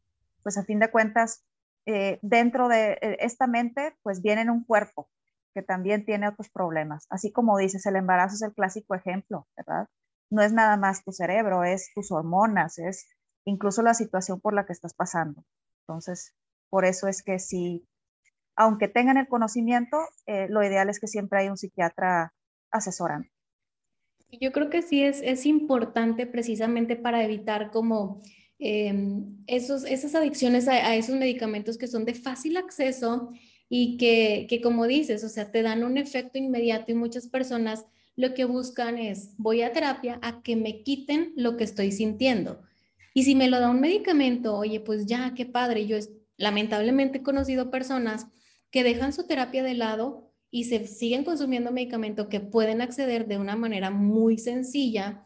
pues 0.42 0.56
a 0.56 0.64
fin 0.64 0.78
de 0.78 0.90
cuentas, 0.90 1.44
eh, 1.86 2.18
dentro 2.22 2.68
de 2.68 2.92
eh, 2.92 3.18
esta 3.20 3.46
mente, 3.46 3.94
pues 4.02 4.22
viene 4.22 4.40
en 4.40 4.50
un 4.50 4.64
cuerpo 4.64 5.10
que 5.52 5.62
también 5.62 6.04
tiene 6.04 6.28
otros 6.28 6.48
problemas. 6.50 7.06
Así 7.10 7.30
como 7.30 7.58
dices, 7.58 7.84
el 7.86 7.96
embarazo 7.96 8.36
es 8.36 8.42
el 8.42 8.54
clásico 8.54 8.94
ejemplo, 8.94 9.46
¿verdad? 9.56 9.86
No 10.30 10.42
es 10.42 10.52
nada 10.52 10.76
más 10.76 11.04
tu 11.04 11.12
cerebro, 11.12 11.62
es 11.62 11.90
tus 11.94 12.10
hormonas, 12.10 12.78
es 12.78 13.06
incluso 13.44 13.82
la 13.82 13.94
situación 13.94 14.40
por 14.40 14.54
la 14.54 14.64
que 14.64 14.72
estás 14.72 14.94
pasando. 14.94 15.44
Entonces, 15.82 16.34
por 16.70 16.84
eso 16.84 17.06
es 17.06 17.22
que 17.22 17.38
si, 17.38 17.86
aunque 18.56 18.88
tengan 18.88 19.16
el 19.16 19.28
conocimiento, 19.28 19.96
eh, 20.26 20.46
lo 20.48 20.62
ideal 20.62 20.88
es 20.88 21.00
que 21.00 21.06
siempre 21.06 21.40
hay 21.40 21.48
un 21.48 21.56
psiquiatra 21.56 22.32
asesorando. 22.70 23.28
Yo 24.40 24.52
creo 24.52 24.70
que 24.70 24.82
sí 24.82 25.02
es, 25.02 25.20
es 25.22 25.46
importante 25.46 26.26
precisamente 26.26 26.96
para 26.96 27.24
evitar 27.24 27.70
como 27.70 28.20
em, 28.58 29.36
esos, 29.46 29.84
esas 29.84 30.14
adicciones 30.14 30.66
a, 30.68 30.94
esos 30.96 31.16
medicamentos 31.16 31.78
que 31.78 31.86
son 31.86 32.04
de 32.04 32.14
fácil 32.14 32.56
acceso 32.56 33.30
y 33.68 33.96
que, 33.96 34.46
que, 34.48 34.60
como 34.60 34.86
dices, 34.86 35.22
o 35.24 35.28
sea, 35.28 35.50
te 35.50 35.62
dan 35.62 35.84
un 35.84 35.98
efecto 35.98 36.38
inmediato 36.38 36.90
y 36.90 36.94
muchas 36.94 37.28
personas 37.28 37.86
lo 38.16 38.34
que 38.34 38.44
buscan 38.44 38.98
es, 38.98 39.34
voy 39.38 39.62
a 39.62 39.72
terapia 39.72 40.18
a 40.22 40.42
que 40.42 40.56
me 40.56 40.82
quiten 40.82 41.32
lo 41.36 41.56
que 41.56 41.64
estoy 41.64 41.90
sintiendo. 41.90 42.62
Y 43.12 43.24
si 43.24 43.34
me 43.34 43.48
lo 43.48 43.60
da 43.60 43.70
un 43.70 43.80
medicamento, 43.80 44.56
oye, 44.56 44.80
pues 44.80 45.06
ya, 45.06 45.34
qué 45.34 45.46
padre. 45.46 45.86
Yo 45.86 45.96
lamentablemente 46.36 47.18
he 47.18 47.22
conocido 47.22 47.70
personas 47.70 48.26
que 48.74 48.82
dejan 48.82 49.12
su 49.12 49.22
terapia 49.28 49.62
de 49.62 49.74
lado 49.74 50.32
y 50.50 50.64
se 50.64 50.84
siguen 50.88 51.22
consumiendo 51.22 51.70
medicamentos 51.70 52.26
que 52.26 52.40
pueden 52.40 52.80
acceder 52.80 53.28
de 53.28 53.38
una 53.38 53.54
manera 53.54 53.92
muy 53.92 54.36
sencilla, 54.36 55.24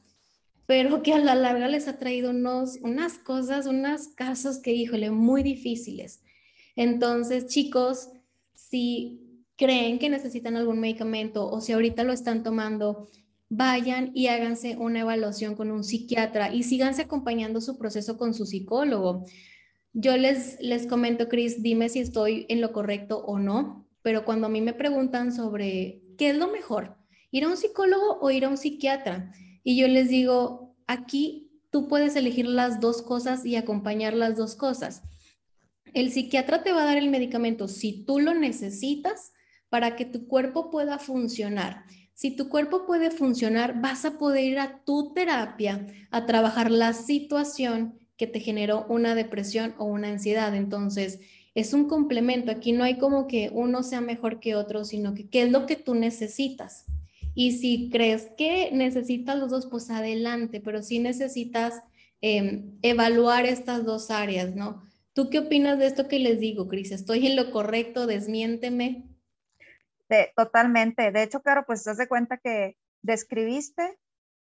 pero 0.66 1.02
que 1.02 1.14
a 1.14 1.18
la 1.18 1.34
larga 1.34 1.66
les 1.66 1.88
ha 1.88 1.98
traído 1.98 2.28
unos, 2.28 2.76
unas 2.82 3.14
cosas, 3.14 3.66
unos 3.66 4.08
casos 4.08 4.58
que, 4.58 4.74
híjole, 4.74 5.10
muy 5.10 5.42
difíciles. 5.42 6.20
Entonces, 6.76 7.46
chicos, 7.46 8.10
si 8.54 9.42
creen 9.56 9.98
que 9.98 10.10
necesitan 10.10 10.54
algún 10.54 10.78
medicamento 10.78 11.50
o 11.50 11.62
si 11.62 11.72
ahorita 11.72 12.04
lo 12.04 12.12
están 12.12 12.42
tomando, 12.42 13.08
vayan 13.48 14.10
y 14.12 14.26
háganse 14.26 14.76
una 14.76 15.00
evaluación 15.00 15.54
con 15.54 15.70
un 15.70 15.84
psiquiatra 15.84 16.54
y 16.54 16.64
síganse 16.64 17.00
acompañando 17.00 17.62
su 17.62 17.78
proceso 17.78 18.18
con 18.18 18.34
su 18.34 18.44
psicólogo. 18.44 19.24
Yo 20.00 20.16
les, 20.16 20.60
les 20.60 20.86
comento, 20.86 21.28
Cris, 21.28 21.60
dime 21.60 21.88
si 21.88 21.98
estoy 21.98 22.46
en 22.48 22.60
lo 22.60 22.72
correcto 22.72 23.18
o 23.18 23.40
no, 23.40 23.84
pero 24.02 24.24
cuando 24.24 24.46
a 24.46 24.48
mí 24.48 24.60
me 24.60 24.72
preguntan 24.72 25.32
sobre 25.32 26.04
qué 26.16 26.30
es 26.30 26.36
lo 26.36 26.46
mejor, 26.46 26.96
ir 27.32 27.42
a 27.42 27.48
un 27.48 27.56
psicólogo 27.56 28.20
o 28.20 28.30
ir 28.30 28.44
a 28.44 28.48
un 28.48 28.56
psiquiatra, 28.56 29.32
y 29.64 29.76
yo 29.76 29.88
les 29.88 30.08
digo, 30.08 30.76
aquí 30.86 31.50
tú 31.70 31.88
puedes 31.88 32.14
elegir 32.14 32.46
las 32.46 32.78
dos 32.78 33.02
cosas 33.02 33.44
y 33.44 33.56
acompañar 33.56 34.14
las 34.14 34.36
dos 34.36 34.54
cosas. 34.54 35.02
El 35.94 36.12
psiquiatra 36.12 36.62
te 36.62 36.70
va 36.70 36.82
a 36.82 36.86
dar 36.86 36.96
el 36.96 37.10
medicamento 37.10 37.66
si 37.66 38.04
tú 38.04 38.20
lo 38.20 38.34
necesitas 38.34 39.32
para 39.68 39.96
que 39.96 40.04
tu 40.04 40.28
cuerpo 40.28 40.70
pueda 40.70 41.00
funcionar. 41.00 41.82
Si 42.14 42.36
tu 42.36 42.48
cuerpo 42.48 42.86
puede 42.86 43.10
funcionar, 43.10 43.80
vas 43.80 44.04
a 44.04 44.16
poder 44.16 44.44
ir 44.44 44.60
a 44.60 44.84
tu 44.84 45.12
terapia 45.12 45.88
a 46.12 46.24
trabajar 46.24 46.70
la 46.70 46.92
situación 46.92 47.97
que 48.18 48.26
te 48.26 48.40
generó 48.40 48.84
una 48.88 49.14
depresión 49.14 49.74
o 49.78 49.84
una 49.84 50.08
ansiedad. 50.08 50.54
Entonces, 50.54 51.20
es 51.54 51.72
un 51.72 51.88
complemento. 51.88 52.50
Aquí 52.50 52.72
no 52.72 52.84
hay 52.84 52.98
como 52.98 53.26
que 53.28 53.50
uno 53.52 53.82
sea 53.82 54.00
mejor 54.00 54.40
que 54.40 54.56
otro, 54.56 54.84
sino 54.84 55.14
que 55.14 55.30
qué 55.30 55.42
es 55.42 55.50
lo 55.50 55.64
que 55.64 55.76
tú 55.76 55.94
necesitas. 55.94 56.84
Y 57.34 57.52
si 57.52 57.88
crees 57.90 58.28
que 58.36 58.70
necesitas 58.72 59.38
los 59.38 59.50
dos, 59.50 59.66
pues 59.66 59.88
adelante, 59.90 60.60
pero 60.60 60.82
sí 60.82 60.98
necesitas 60.98 61.80
em, 62.20 62.76
evaluar 62.82 63.46
estas 63.46 63.84
dos 63.84 64.10
áreas, 64.10 64.56
¿no? 64.56 64.82
¿Tú 65.12 65.30
qué 65.30 65.38
opinas 65.38 65.78
de 65.78 65.86
esto 65.86 66.08
que 66.08 66.18
les 66.18 66.40
digo, 66.40 66.66
Cris? 66.66 66.90
¿Estoy 66.90 67.26
en 67.28 67.36
lo 67.36 67.52
correcto? 67.52 68.06
Desmiénteme. 68.06 69.04
totalmente. 70.36 71.12
De 71.12 71.22
hecho, 71.22 71.40
claro, 71.40 71.64
pues 71.66 71.84
te 71.84 71.94
das 71.94 72.08
cuenta 72.08 72.38
que 72.38 72.76
describiste 73.02 73.98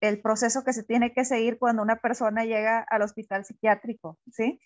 el 0.08 0.20
proceso 0.20 0.64
que 0.64 0.73
se 0.73 0.82
tiene 0.82 1.12
que 1.12 1.25
seguir 1.25 1.58
cuando 1.58 1.82
una 1.82 1.96
persona 1.96 2.44
llega 2.44 2.84
al 2.88 3.02
hospital 3.02 3.44
psiquiátrico, 3.44 4.18
¿sí? 4.32 4.61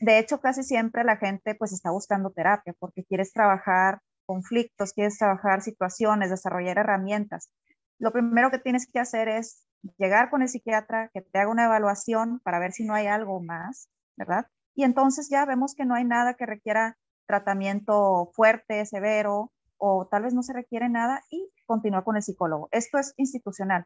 De 0.00 0.18
hecho, 0.18 0.40
casi 0.40 0.62
siempre 0.62 1.04
la 1.04 1.16
gente 1.16 1.54
pues 1.54 1.72
está 1.72 1.90
buscando 1.90 2.30
terapia 2.30 2.74
porque 2.78 3.04
quieres 3.04 3.32
trabajar 3.32 4.00
conflictos, 4.26 4.92
quieres 4.92 5.18
trabajar 5.18 5.62
situaciones, 5.62 6.30
desarrollar 6.30 6.78
herramientas. 6.78 7.50
Lo 7.98 8.12
primero 8.12 8.50
que 8.50 8.58
tienes 8.58 8.86
que 8.90 8.98
hacer 8.98 9.28
es 9.28 9.64
llegar 9.98 10.30
con 10.30 10.42
el 10.42 10.48
psiquiatra, 10.48 11.10
que 11.14 11.22
te 11.22 11.38
haga 11.38 11.50
una 11.50 11.64
evaluación 11.64 12.40
para 12.40 12.58
ver 12.58 12.72
si 12.72 12.84
no 12.84 12.94
hay 12.94 13.06
algo 13.06 13.40
más, 13.40 13.88
¿verdad? 14.16 14.46
Y 14.74 14.84
entonces 14.84 15.28
ya 15.30 15.46
vemos 15.46 15.74
que 15.74 15.86
no 15.86 15.94
hay 15.94 16.04
nada 16.04 16.34
que 16.34 16.44
requiera 16.44 16.98
tratamiento 17.26 18.30
fuerte, 18.34 18.84
severo, 18.84 19.52
o 19.78 20.06
tal 20.10 20.24
vez 20.24 20.34
no 20.34 20.42
se 20.42 20.52
requiere 20.52 20.88
nada 20.88 21.22
y 21.30 21.50
continúa 21.66 22.04
con 22.04 22.16
el 22.16 22.22
psicólogo. 22.22 22.68
Esto 22.72 22.98
es 22.98 23.14
institucional. 23.16 23.84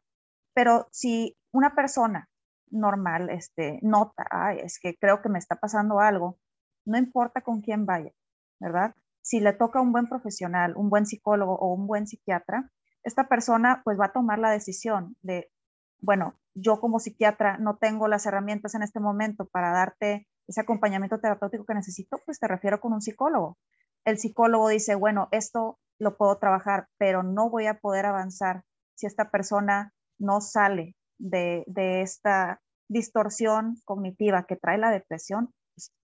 Pero 0.60 0.88
si 0.90 1.38
una 1.52 1.74
persona 1.74 2.28
normal 2.70 3.30
este, 3.30 3.78
nota, 3.80 4.26
es 4.52 4.78
que 4.78 4.94
creo 5.00 5.22
que 5.22 5.30
me 5.30 5.38
está 5.38 5.56
pasando 5.56 6.00
algo, 6.00 6.38
no 6.84 6.98
importa 6.98 7.40
con 7.40 7.62
quién 7.62 7.86
vaya, 7.86 8.12
¿verdad? 8.60 8.94
Si 9.22 9.40
le 9.40 9.54
toca 9.54 9.80
un 9.80 9.90
buen 9.90 10.06
profesional, 10.06 10.74
un 10.76 10.90
buen 10.90 11.06
psicólogo 11.06 11.54
o 11.54 11.72
un 11.72 11.86
buen 11.86 12.06
psiquiatra, 12.06 12.70
esta 13.02 13.26
persona 13.26 13.80
pues 13.86 13.98
va 13.98 14.08
a 14.08 14.12
tomar 14.12 14.38
la 14.38 14.50
decisión 14.50 15.16
de, 15.22 15.50
bueno, 15.98 16.38
yo 16.52 16.78
como 16.78 16.98
psiquiatra 16.98 17.56
no 17.56 17.78
tengo 17.78 18.06
las 18.06 18.26
herramientas 18.26 18.74
en 18.74 18.82
este 18.82 19.00
momento 19.00 19.46
para 19.46 19.70
darte 19.70 20.28
ese 20.46 20.60
acompañamiento 20.60 21.20
terapéutico 21.20 21.64
que 21.64 21.72
necesito, 21.72 22.18
pues 22.26 22.38
te 22.38 22.48
refiero 22.48 22.82
con 22.82 22.92
un 22.92 23.00
psicólogo. 23.00 23.56
El 24.04 24.18
psicólogo 24.18 24.68
dice, 24.68 24.94
bueno, 24.94 25.28
esto 25.30 25.78
lo 25.98 26.18
puedo 26.18 26.36
trabajar, 26.36 26.88
pero 26.98 27.22
no 27.22 27.48
voy 27.48 27.66
a 27.66 27.78
poder 27.80 28.04
avanzar 28.04 28.64
si 28.94 29.06
esta 29.06 29.30
persona 29.30 29.94
no 30.20 30.40
sale 30.40 30.94
de, 31.18 31.64
esta 32.02 32.60
distorsión 32.88 33.76
cognitiva 33.84 34.44
que 34.46 34.56
trae 34.56 34.78
la 34.78 34.90
depresión, 34.90 35.52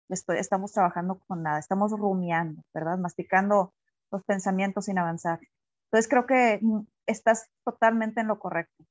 pues 0.08 0.26
estamos 0.38 0.72
trabajando 0.72 1.20
con 1.28 1.44
nada, 1.44 1.60
estamos 1.60 1.92
rumiando, 1.92 2.62
¿verdad? 2.74 2.98
Masticando 2.98 3.74
los 4.12 4.24
pensamientos 4.24 4.86
sin 4.86 5.00
avanzar. 5.00 5.40
Entonces 5.86 6.10
creo 6.10 6.26
que 6.26 6.60
mm, 6.62 6.82
estás 7.08 7.50
totalmente 7.64 8.22
en 8.22 8.28
lo 8.28 8.40
correcto. 8.40 8.84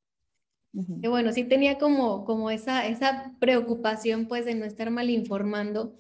Bueno, 0.72 1.32
sí 1.32 1.44
tenía 1.44 1.76
como, 1.78 2.24
como 2.24 2.50
esa, 2.50 2.86
esa 2.86 3.34
preocupación 3.38 4.26
pues 4.26 4.46
de 4.46 4.54
no 4.54 4.64
estar 4.64 4.90
mal 4.90 5.10
informando, 5.10 5.94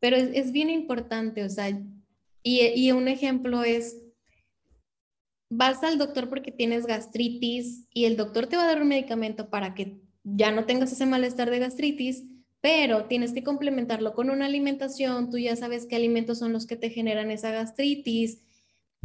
pero 0.00 0.16
es, 0.16 0.52
bien 0.52 0.68
importante, 0.68 1.44
o 1.44 1.48
sea, 1.48 1.70
y, 1.70 1.80
y 2.42 2.92
un 2.92 3.08
ejemplo 3.08 3.64
es, 3.64 3.96
vas 5.50 5.82
al 5.82 5.98
doctor 5.98 6.28
porque 6.28 6.52
tienes 6.52 6.86
gastritis 6.86 7.86
y 7.92 8.04
el 8.04 8.16
doctor 8.16 8.46
te 8.46 8.56
va 8.56 8.64
a 8.64 8.66
dar 8.66 8.82
un 8.82 8.88
medicamento 8.88 9.50
para 9.50 9.74
que 9.74 10.00
ya 10.24 10.52
no 10.52 10.66
tengas 10.66 10.92
ese 10.92 11.06
malestar 11.06 11.50
de 11.50 11.58
gastritis, 11.58 12.24
pero 12.60 13.06
tienes 13.06 13.32
que 13.32 13.44
complementarlo 13.44 14.14
con 14.14 14.30
una 14.30 14.46
alimentación, 14.46 15.30
tú 15.30 15.38
ya 15.38 15.56
sabes 15.56 15.86
qué 15.86 15.96
alimentos 15.96 16.38
son 16.38 16.52
los 16.52 16.66
que 16.66 16.76
te 16.76 16.90
generan 16.90 17.30
esa 17.30 17.50
gastritis. 17.50 18.42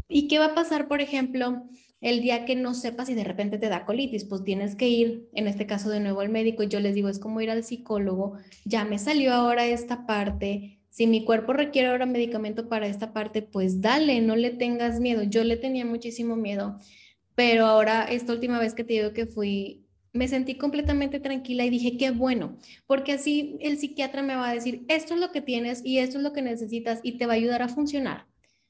¿Y 0.09 0.27
qué 0.27 0.39
va 0.39 0.47
a 0.47 0.55
pasar, 0.55 0.87
por 0.87 1.01
ejemplo, 1.01 1.63
el 2.01 2.21
día 2.21 2.45
que 2.45 2.55
no 2.55 2.73
sepas 2.73 3.09
y 3.09 3.13
de 3.13 3.23
repente 3.23 3.57
te 3.57 3.69
da 3.69 3.85
colitis? 3.85 4.25
Pues 4.25 4.43
tienes 4.43 4.75
que 4.75 4.89
ir, 4.89 5.29
en 5.33 5.47
este 5.47 5.65
caso, 5.65 5.89
de 5.89 5.99
nuevo 5.99 6.21
al 6.21 6.29
médico. 6.29 6.63
Yo 6.63 6.79
les 6.79 6.95
digo, 6.95 7.09
es 7.09 7.19
como 7.19 7.41
ir 7.41 7.51
al 7.51 7.63
psicólogo, 7.63 8.37
ya 8.65 8.85
me 8.85 8.99
salió 8.99 9.33
ahora 9.33 9.65
esta 9.65 10.05
parte, 10.05 10.79
si 10.93 11.07
mi 11.07 11.25
cuerpo 11.25 11.53
requiere 11.53 11.87
ahora 11.87 12.05
medicamento 12.05 12.69
para 12.69 12.85
esta 12.85 13.13
parte, 13.13 13.41
pues 13.41 13.81
dale, 13.81 14.21
no 14.21 14.35
le 14.35 14.51
tengas 14.51 14.99
miedo. 14.99 15.23
Yo 15.23 15.43
le 15.43 15.57
tenía 15.57 15.85
muchísimo 15.85 16.35
miedo, 16.35 16.77
pero 17.33 17.65
ahora 17.65 18.03
esta 18.03 18.31
última 18.31 18.59
vez 18.59 18.75
que 18.75 18.83
te 18.83 18.93
digo 18.93 19.11
que 19.11 19.25
fui, 19.25 19.87
me 20.13 20.27
sentí 20.27 20.53
completamente 20.53 21.19
tranquila 21.19 21.65
y 21.65 21.71
dije, 21.71 21.97
qué 21.97 22.11
bueno, 22.11 22.59
porque 22.85 23.13
así 23.13 23.57
el 23.61 23.79
psiquiatra 23.79 24.21
me 24.21 24.35
va 24.35 24.49
a 24.49 24.53
decir, 24.53 24.85
esto 24.87 25.15
es 25.15 25.19
lo 25.19 25.31
que 25.31 25.41
tienes 25.41 25.83
y 25.83 25.97
esto 25.97 26.17
es 26.19 26.23
lo 26.23 26.31
que 26.31 26.43
necesitas 26.43 26.99
y 27.01 27.17
te 27.17 27.25
va 27.25 27.33
a 27.33 27.37
ayudar 27.37 27.63
a 27.63 27.69
funcionar 27.69 28.27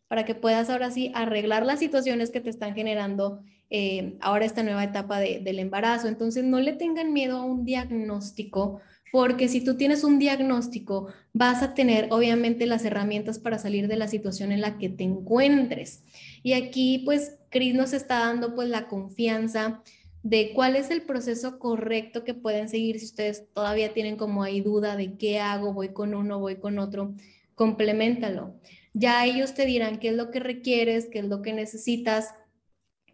para 0.08 0.24
que 0.24 0.34
puedas 0.34 0.70
ahora 0.70 0.92
sí 0.92 1.12
arreglar 1.16 1.66
las 1.66 1.80
situaciones 1.80 2.32
que 2.32 2.40
te 2.40 2.50
están 2.50 2.74
generando 2.74 3.42
eh, 3.70 4.16
ahora 4.22 4.46
esta 4.46 4.64
nueva 4.64 4.86
etapa 4.86 5.20
del 5.20 5.60
embarazo. 5.60 6.08
Entonces, 6.08 6.46
no 6.46 6.62
le 6.62 6.72
tengan 6.72 7.12
miedo 7.12 7.38
a 7.40 7.46
un 7.46 7.66
diagnóstico 7.66 8.80
porque 9.14 9.48
si 9.48 9.62
tú 9.62 9.78
tienes 9.78 10.04
un 10.04 10.18
diagnóstico, 10.18 11.06
vas 11.34 11.62
a 11.62 11.76
tener 11.76 12.08
obviamente 12.10 12.66
las 12.66 12.84
herramientas 12.84 13.38
para 13.38 13.60
salir 13.60 13.88
de 13.88 13.96
la 13.96 14.08
situación 14.08 14.52
en 14.52 14.60
la 14.60 14.80
que 14.80 14.90
te 14.90 15.04
encuentres. 15.04 16.02
Y 16.42 16.54
aquí, 16.54 17.04
pues, 17.06 17.38
Cris 17.52 17.76
nos 17.76 17.94
está 17.94 18.18
dando 18.22 18.56
pues 18.56 18.70
la 18.70 18.88
confianza 18.88 19.84
de 20.24 20.52
cuál 20.56 20.76
es 20.76 20.90
el 20.90 21.04
proceso 21.04 21.60
correcto 21.60 22.24
que 22.24 22.34
pueden 22.34 22.70
seguir 22.70 22.98
si 22.98 23.06
ustedes 23.06 23.46
todavía 23.54 23.94
tienen 23.94 24.18
como 24.18 24.42
ahí 24.42 24.62
duda 24.62 24.98
de 24.98 25.16
qué 25.16 25.40
hago, 25.40 25.74
voy 25.74 25.90
con 25.90 26.16
uno, 26.16 26.40
voy 26.40 26.56
con 26.56 26.80
otro, 26.80 27.14
complementalo. 27.54 28.56
Ya 28.96 29.24
ellos 29.28 29.54
te 29.54 29.68
dirán 29.68 30.00
qué 30.00 30.10
es 30.10 30.16
lo 30.16 30.32
que 30.32 30.40
requieres, 30.40 31.06
qué 31.06 31.20
es 31.20 31.26
lo 31.26 31.44
que 31.44 31.54
necesitas 31.54 32.34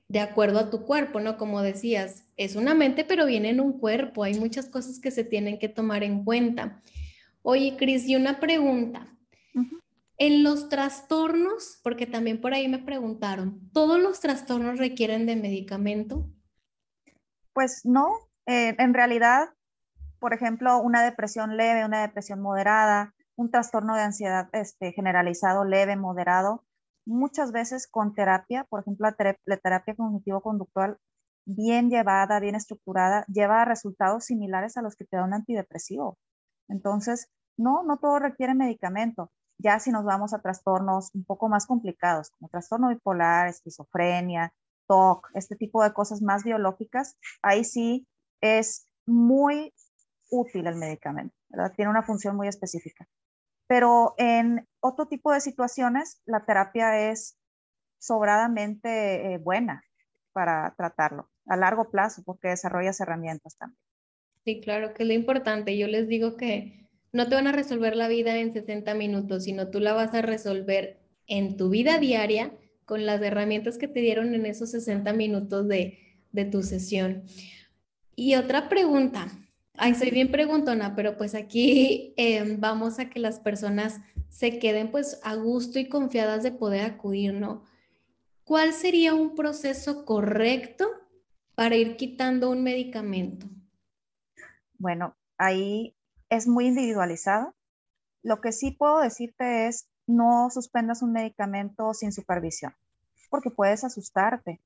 de 0.09 0.19
acuerdo 0.19 0.59
a 0.59 0.69
tu 0.71 0.85
cuerpo, 0.85 1.19
¿no? 1.19 1.37
Como 1.37 1.61
decías, 1.61 2.25
es 2.35 2.55
una 2.55 2.73
mente, 2.73 3.05
pero 3.05 3.27
viene 3.27 3.49
en 3.51 3.61
un 3.61 3.79
cuerpo. 3.79 4.23
Hay 4.23 4.33
muchas 4.39 4.67
cosas 4.67 4.99
que 4.99 5.11
se 5.11 5.23
tienen 5.23 5.59
que 5.59 5.69
tomar 5.69 6.03
en 6.03 6.25
cuenta. 6.25 6.81
Oye, 7.43 7.77
Cris, 7.77 8.07
y 8.07 8.15
una 8.15 8.39
pregunta. 8.39 9.07
En 10.17 10.43
los 10.43 10.67
trastornos, 10.67 11.79
porque 11.81 12.05
también 12.05 12.41
por 12.41 12.53
ahí 12.53 12.67
me 12.67 12.79
preguntaron, 12.79 13.71
¿todos 13.71 14.01
los 14.01 14.19
trastornos 14.19 14.77
requieren 14.77 15.25
de 15.25 15.37
medicamento? 15.37 16.29
Pues 17.53 17.85
no, 17.85 18.09
eh, 18.45 18.75
en 18.77 18.93
realidad, 18.93 19.49
por 20.19 20.33
ejemplo, 20.33 20.79
una 20.79 21.03
depresión 21.03 21.55
leve, 21.55 21.85
una 21.85 22.01
depresión 22.01 22.41
moderada, 22.41 23.13
un 23.37 23.49
trastorno 23.49 23.95
de 23.95 24.01
ansiedad 24.01 24.49
este, 24.51 24.91
generalizado 24.91 25.63
leve, 25.63 25.95
moderado, 25.95 26.65
muchas 27.09 27.51
veces 27.51 27.87
con 27.87 28.13
terapia, 28.13 28.65
por 28.69 28.81
ejemplo, 28.81 29.07
la, 29.45 29.57
terapia 29.57 29.95
cognitivo-conductual 29.95 30.97
bien 31.45 31.89
llevada, 31.89 32.39
bien 32.39 32.55
estructurada, 32.55 33.25
lleva 33.27 33.63
a 33.63 33.65
resultados 33.65 34.25
similares 34.25 34.77
a 34.77 34.81
los 34.81 34.95
que 34.95 35.05
te 35.05 35.17
da 35.17 35.25
un 35.25 35.33
antidepresivo. 35.33 36.17
Entonces, 36.67 37.27
no, 37.57 37.83
no 37.83 37.97
todo 37.97 38.19
requiere 38.19 38.53
medicamento. 38.53 39.31
Ya 39.57 39.79
si 39.79 39.91
nos 39.91 40.05
vamos 40.05 40.33
a 40.33 40.41
trastornos 40.41 41.09
un 41.15 41.25
poco 41.25 41.49
más 41.49 41.65
complicados, 41.65 42.29
como 42.31 42.49
trastorno 42.49 42.89
bipolar, 42.89 43.47
esquizofrenia, 43.47 44.53
TOC, 44.87 45.29
este 45.33 45.55
tipo 45.55 45.83
de 45.83 45.93
cosas 45.93 46.21
más 46.21 46.43
biológicas, 46.43 47.17
ahí 47.41 47.63
sí 47.63 48.07
es 48.41 48.87
muy 49.05 49.73
útil 50.29 50.67
el 50.67 50.75
medicamento. 50.75 51.35
Tiene 51.75 51.91
una 51.91 52.03
función 52.03 52.35
muy 52.35 52.47
específica. 52.47 53.07
Pero 53.69 54.15
en 54.17 54.67
otro 54.81 55.07
tipo 55.07 55.31
de 55.31 55.39
situaciones, 55.39 56.21
la 56.25 56.43
terapia 56.43 57.09
es 57.09 57.37
sobradamente 57.99 59.33
eh, 59.33 59.37
buena 59.37 59.85
para 60.33 60.73
tratarlo 60.75 61.29
a 61.47 61.55
largo 61.55 61.89
plazo 61.89 62.21
porque 62.25 62.49
desarrollas 62.49 62.99
herramientas 62.99 63.55
también. 63.57 63.79
Sí, 64.43 64.59
claro, 64.59 64.93
que 64.93 65.03
es 65.03 65.07
lo 65.07 65.13
importante. 65.13 65.77
Yo 65.77 65.87
les 65.87 66.09
digo 66.09 66.35
que 66.35 66.89
no 67.13 67.29
te 67.29 67.35
van 67.35 67.47
a 67.47 67.53
resolver 67.53 67.95
la 67.95 68.09
vida 68.09 68.35
en 68.35 68.51
60 68.51 68.93
minutos, 68.93 69.45
sino 69.45 69.69
tú 69.69 69.79
la 69.79 69.93
vas 69.93 70.13
a 70.13 70.21
resolver 70.21 70.99
en 71.27 71.55
tu 71.55 71.69
vida 71.69 71.99
diaria 71.99 72.51
con 72.85 73.05
las 73.05 73.21
herramientas 73.21 73.77
que 73.77 73.87
te 73.87 74.01
dieron 74.01 74.33
en 74.33 74.45
esos 74.45 74.71
60 74.71 75.13
minutos 75.13 75.67
de 75.67 76.09
de 76.31 76.45
tu 76.45 76.63
sesión. 76.63 77.23
Y 78.15 78.35
otra 78.35 78.69
pregunta, 78.69 79.27
ay, 79.79 79.95
soy 79.95 80.11
bien 80.11 80.31
preguntona, 80.31 80.95
pero 80.95 81.17
pues 81.17 81.35
aquí 81.35 82.13
em, 82.17 82.59
vamos 82.59 82.99
a 82.99 83.09
que 83.09 83.19
las 83.19 83.39
personas 83.39 83.99
se 84.29 84.59
queden 84.59 84.91
pues 84.91 85.19
a 85.23 85.35
gusto 85.35 85.79
y 85.79 85.89
confiadas 85.89 86.43
de 86.43 86.51
poder 86.51 86.85
acudir, 86.85 87.33
¿no? 87.33 87.63
¿Cuál 88.43 88.73
sería 88.73 89.13
un 89.13 89.35
proceso 89.35 90.05
correcto 90.05 90.87
para 91.55 91.75
ir 91.75 91.97
quitando 91.97 92.49
un 92.49 92.63
medicamento? 92.63 93.47
Bueno, 94.77 95.15
ahí 95.37 95.95
es 96.29 96.47
muy 96.47 96.67
individualizado. 96.67 97.53
Lo 98.23 98.41
que 98.41 98.51
sí 98.51 98.71
puedo 98.71 98.99
decirte 98.99 99.67
es 99.67 99.87
no 100.07 100.49
suspendas 100.51 101.01
un 101.01 101.11
medicamento 101.11 101.93
sin 101.93 102.11
supervisión, 102.11 102.73
porque 103.29 103.51
puedes 103.51 103.83
asustarte. 103.83 104.59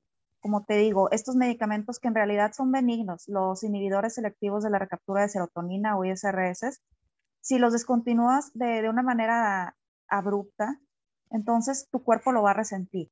Como 0.44 0.62
te 0.62 0.76
digo, 0.76 1.10
estos 1.10 1.36
medicamentos 1.36 1.98
que 1.98 2.08
en 2.08 2.14
realidad 2.14 2.52
son 2.52 2.70
benignos, 2.70 3.26
los 3.28 3.64
inhibidores 3.64 4.12
selectivos 4.12 4.62
de 4.62 4.68
la 4.68 4.78
recaptura 4.78 5.22
de 5.22 5.30
serotonina 5.30 5.96
o 5.96 6.04
ISRS, 6.04 6.82
si 7.40 7.58
los 7.58 7.72
descontinúas 7.72 8.52
de, 8.52 8.86
una 8.90 9.02
manera 9.02 9.74
abrupta, 10.06 10.78
entonces 11.30 11.88
tu 11.90 12.04
cuerpo 12.04 12.30
lo 12.30 12.42
va 12.42 12.50
a 12.50 12.60
resentir. 12.60 13.10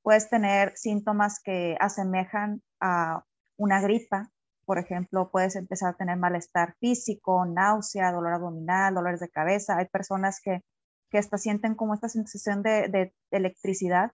Puedes 0.00 0.30
tener 0.30 0.74
síntomas 0.74 1.38
que 1.44 1.76
asemejan 1.80 2.62
a 2.80 3.26
una 3.58 3.82
gripa, 3.82 4.30
por 4.64 4.78
ejemplo, 4.78 5.30
puedes 5.30 5.56
empezar 5.56 5.90
a 5.90 5.98
tener 5.98 6.16
malestar 6.16 6.76
físico, 6.80 7.44
náusea, 7.44 8.10
dolor 8.10 8.32
abdominal, 8.32 8.94
dolores 8.94 9.20
de 9.20 9.28
cabeza. 9.28 9.76
Hay 9.76 9.88
personas 9.88 10.40
que, 10.42 10.62
que 11.10 11.18
hasta 11.18 11.36
sienten 11.36 11.74
como 11.74 11.92
esta 11.92 12.08
sensación 12.08 12.62
de 12.62 13.12
electricidad. 13.30 14.12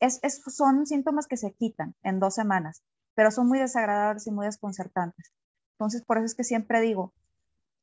Son 0.00 0.86
síntomas 0.86 1.26
que 1.26 1.36
se 1.36 1.52
quitan 1.54 1.94
en 2.02 2.20
dos 2.20 2.34
semanas, 2.34 2.82
pero 3.14 3.30
son 3.30 3.48
muy 3.48 3.58
desagradables 3.58 4.26
y 4.26 4.30
muy 4.30 4.46
desconcertantes. 4.46 5.32
Entonces, 5.72 6.04
por 6.04 6.18
eso 6.18 6.26
es 6.26 6.34
que 6.34 6.44
siempre 6.44 6.80
digo, 6.80 7.14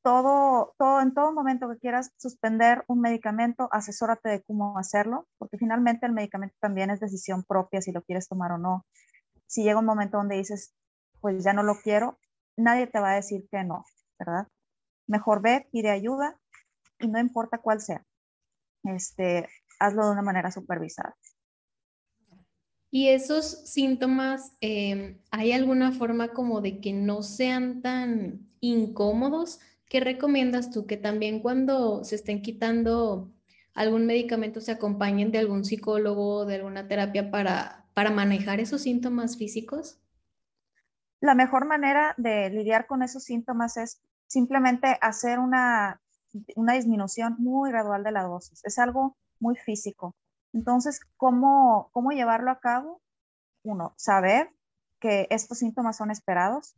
todo, 0.02 0.76
todo, 0.78 1.02
en 1.02 1.14
todo 1.14 1.34
momento 1.34 1.68
que 1.68 1.80
quieras 1.80 2.12
suspender 2.18 2.84
un 2.88 3.02
medicamento, 3.02 3.68
asesórate 3.72 4.30
de 4.30 4.44
cómo 4.44 4.78
hacerlo, 4.78 5.28
porque 5.40 5.58
finalmente 5.58 6.06
el 6.06 6.12
medicamento 6.12 6.56
también 6.60 6.92
es 6.92 7.00
decisión 7.00 7.44
propia 7.44 7.82
si 7.82 7.92
lo 7.92 8.04
quieres 8.04 8.28
tomar 8.28 8.52
o 8.52 8.58
no. 8.60 8.86
Si 9.48 9.64
llega 9.64 9.80
un 9.80 9.86
momento 9.86 10.18
donde 10.18 10.36
dices, 10.36 10.76
pues 11.22 11.44
ya 11.44 11.54
no 11.54 11.64
lo 11.64 11.76
quiero, 11.82 12.20
nadie 12.56 12.86
te 12.86 13.00
va 13.00 13.14
a 13.14 13.16
decir 13.16 13.48
que 13.50 13.64
no, 13.64 13.84
¿verdad? 14.20 14.48
Mejor 15.08 15.42
ve, 15.42 15.68
pide 15.72 15.90
ayuda 15.90 16.40
y 17.00 17.08
no 17.08 17.20
importa 17.20 17.58
cuál 17.58 17.82
sea. 17.82 18.06
Este, 18.84 19.50
hazlo 19.80 20.06
de 20.06 20.12
una 20.12 20.22
manera 20.22 20.52
supervisada. 20.52 21.16
Y 22.96 23.10
esos 23.10 23.46
síntomas, 23.46 24.56
em, 24.62 25.18
¿hay 25.30 25.52
alguna 25.52 25.92
forma 25.92 26.30
como 26.30 26.62
de 26.62 26.80
que 26.80 26.94
no 26.94 27.24
sean 27.24 27.82
tan 27.82 28.48
incómodos? 28.62 29.60
¿Qué 29.90 30.00
recomiendas 30.00 30.72
tú? 30.72 30.88
Que 30.88 30.96
también 30.96 31.42
cuando 31.42 32.06
se 32.06 32.16
estén 32.16 32.42
quitando 32.42 33.34
algún 33.74 34.06
medicamento 34.06 34.62
se 34.62 34.72
acompañen 34.72 35.34
de 35.34 35.40
algún 35.40 35.66
psicólogo, 35.66 36.46
de 36.46 36.56
alguna 36.56 36.88
terapia 36.88 37.32
para, 37.32 37.86
para 37.94 38.12
manejar 38.12 38.62
esos 38.62 38.84
síntomas 38.84 39.36
físicos? 39.36 40.00
La 41.20 41.36
mejor 41.36 41.66
manera 41.66 42.14
de 42.16 42.50
lidiar 42.50 42.88
con 42.88 43.04
esos 43.04 43.26
síntomas 43.26 43.76
es 43.76 44.02
simplemente 44.26 44.98
hacer 45.02 45.40
una, 45.40 46.00
una 46.56 46.76
disminución 46.76 47.36
muy 47.40 47.72
gradual 47.72 48.06
de 48.06 48.14
la 48.14 48.24
dosis. 48.24 48.62
Es 48.64 48.80
algo 48.80 49.18
muy 49.42 49.58
físico. 49.58 50.16
Entonces, 50.56 51.02
¿cómo, 51.18 51.90
cómo 51.92 52.12
llevarlo 52.12 52.50
a 52.50 52.62
cabo? 52.62 53.02
Uno, 53.64 53.94
saber 53.98 54.50
que 55.02 55.28
estos 55.30 55.60
síntomas 55.60 55.98
son 55.98 56.12
esperados 56.12 56.76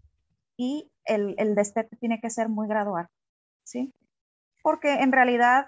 y 0.58 0.92
el, 1.06 1.36
el 1.38 1.54
destete 1.54 1.96
tiene 1.96 2.20
que 2.20 2.32
ser 2.32 2.50
muy 2.50 2.68
gradual, 2.68 3.08
¿sí? 3.64 3.94
Porque 4.64 4.96
en 4.96 5.12
realidad, 5.12 5.68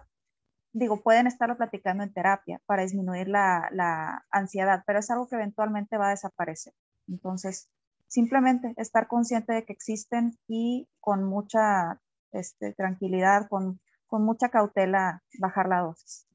digo, 0.74 1.04
pueden 1.04 1.28
estarlo 1.28 1.56
platicando 1.56 2.04
en 2.04 2.12
terapia 2.12 2.60
para 2.66 2.82
disminuir 2.82 3.28
la, 3.28 3.70
la 3.72 4.26
ansiedad, 4.32 4.84
pero 4.88 4.98
es 4.98 5.12
algo 5.12 5.28
que 5.28 5.36
eventualmente 5.36 5.98
va 5.98 6.08
a 6.08 6.18
desaparecer. 6.18 6.74
Entonces, 7.08 7.70
simplemente 8.08 8.74
estar 8.78 9.08
consciente 9.08 9.54
de 9.54 9.66
que 9.66 9.74
existen 9.74 10.36
y 10.48 10.90
con 11.00 11.26
mucha 11.26 12.02
este, 12.32 12.74
tranquilidad, 12.74 13.48
con, 13.50 13.80
con 14.08 14.26
mucha 14.26 14.50
cautela, 14.50 15.22
bajar 15.38 15.68
la 15.70 15.82
dosis. 15.82 16.29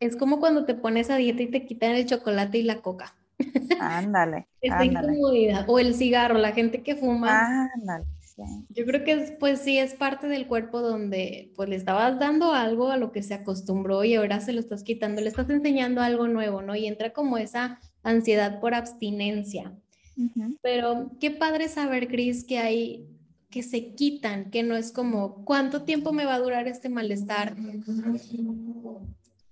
Es 0.00 0.16
como 0.16 0.40
cuando 0.40 0.64
te 0.64 0.74
pones 0.74 1.10
a 1.10 1.16
dieta 1.16 1.42
y 1.42 1.50
te 1.50 1.64
quitan 1.64 1.92
el 1.92 2.06
chocolate 2.06 2.58
y 2.58 2.62
la 2.62 2.82
coca. 2.82 3.16
Ándale. 3.80 4.46
Incomodidad. 4.62 5.64
O 5.68 5.78
el 5.78 5.94
cigarro, 5.94 6.38
la 6.38 6.52
gente 6.52 6.82
que 6.82 6.96
fuma. 6.96 7.68
Ándale. 7.74 8.04
Yo 8.68 8.84
creo 8.84 9.02
que 9.02 9.36
pues 9.40 9.60
sí 9.60 9.78
es 9.78 9.94
parte 9.94 10.28
del 10.28 10.46
cuerpo 10.46 10.82
donde 10.82 11.52
pues 11.56 11.70
le 11.70 11.76
estabas 11.76 12.18
dando 12.18 12.52
algo 12.52 12.90
a 12.90 12.98
lo 12.98 13.10
que 13.10 13.22
se 13.22 13.32
acostumbró 13.32 14.04
y 14.04 14.14
ahora 14.14 14.40
se 14.40 14.52
lo 14.52 14.60
estás 14.60 14.82
quitando, 14.82 15.22
le 15.22 15.28
estás 15.28 15.48
enseñando 15.48 16.02
algo 16.02 16.28
nuevo, 16.28 16.60
¿no? 16.60 16.76
Y 16.76 16.86
entra 16.86 17.14
como 17.14 17.38
esa 17.38 17.80
ansiedad 18.02 18.60
por 18.60 18.74
abstinencia. 18.74 19.72
Pero 20.62 21.12
qué 21.18 21.30
padre 21.30 21.68
saber, 21.68 22.08
Cris, 22.08 22.44
que 22.44 22.58
hay 22.58 23.06
que 23.50 23.62
se 23.62 23.94
quitan, 23.94 24.50
que 24.50 24.62
no 24.62 24.76
es 24.76 24.92
como, 24.92 25.44
¿cuánto 25.44 25.82
tiempo 25.84 26.12
me 26.12 26.26
va 26.26 26.34
a 26.34 26.40
durar 26.40 26.68
este 26.68 26.90
malestar? 26.90 27.56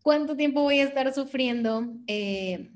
¿Cuánto 0.05 0.37
tiempo 0.37 0.61
voy 0.61 0.81
a 0.81 0.85
estar 0.85 1.15
sufriendo 1.15 1.91
eh, 2.07 2.71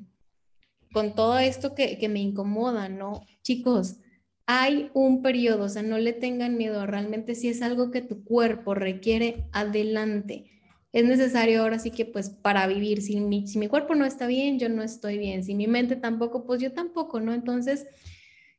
con 0.92 1.14
todo 1.14 1.38
esto 1.38 1.74
que, 1.74 2.08
me 2.08 2.20
incomoda, 2.20 2.88
no? 2.88 3.20
Chicos, 3.42 3.98
hay 4.46 4.90
un 4.94 5.20
periodo, 5.20 5.64
o 5.64 5.68
sea, 5.68 5.82
no 5.82 5.98
le 5.98 6.14
tengan 6.14 6.56
miedo, 6.56 6.86
realmente 6.86 7.34
si 7.34 7.48
es 7.48 7.60
algo 7.60 7.90
que 7.90 8.00
tu 8.00 8.24
cuerpo 8.24 8.74
requiere, 8.74 9.44
adelante 9.52 10.58
es 10.90 11.04
necesario 11.04 11.60
ahora 11.62 11.78
sí 11.78 11.90
que 11.90 12.06
pues 12.06 12.30
para 12.30 12.66
vivir, 12.66 13.02
si 13.02 13.20
mi, 13.20 13.46
si 13.46 13.58
mi 13.58 13.68
cuerpo 13.68 13.94
no 13.94 14.06
está 14.06 14.26
bien, 14.26 14.58
yo 14.58 14.70
no 14.70 14.82
estoy 14.82 15.18
bien, 15.18 15.44
si 15.44 15.54
mi 15.54 15.66
mente 15.66 15.96
tampoco, 15.96 16.46
pues 16.46 16.62
yo 16.62 16.72
tampoco, 16.72 17.20
¿no? 17.20 17.34
Entonces, 17.34 17.86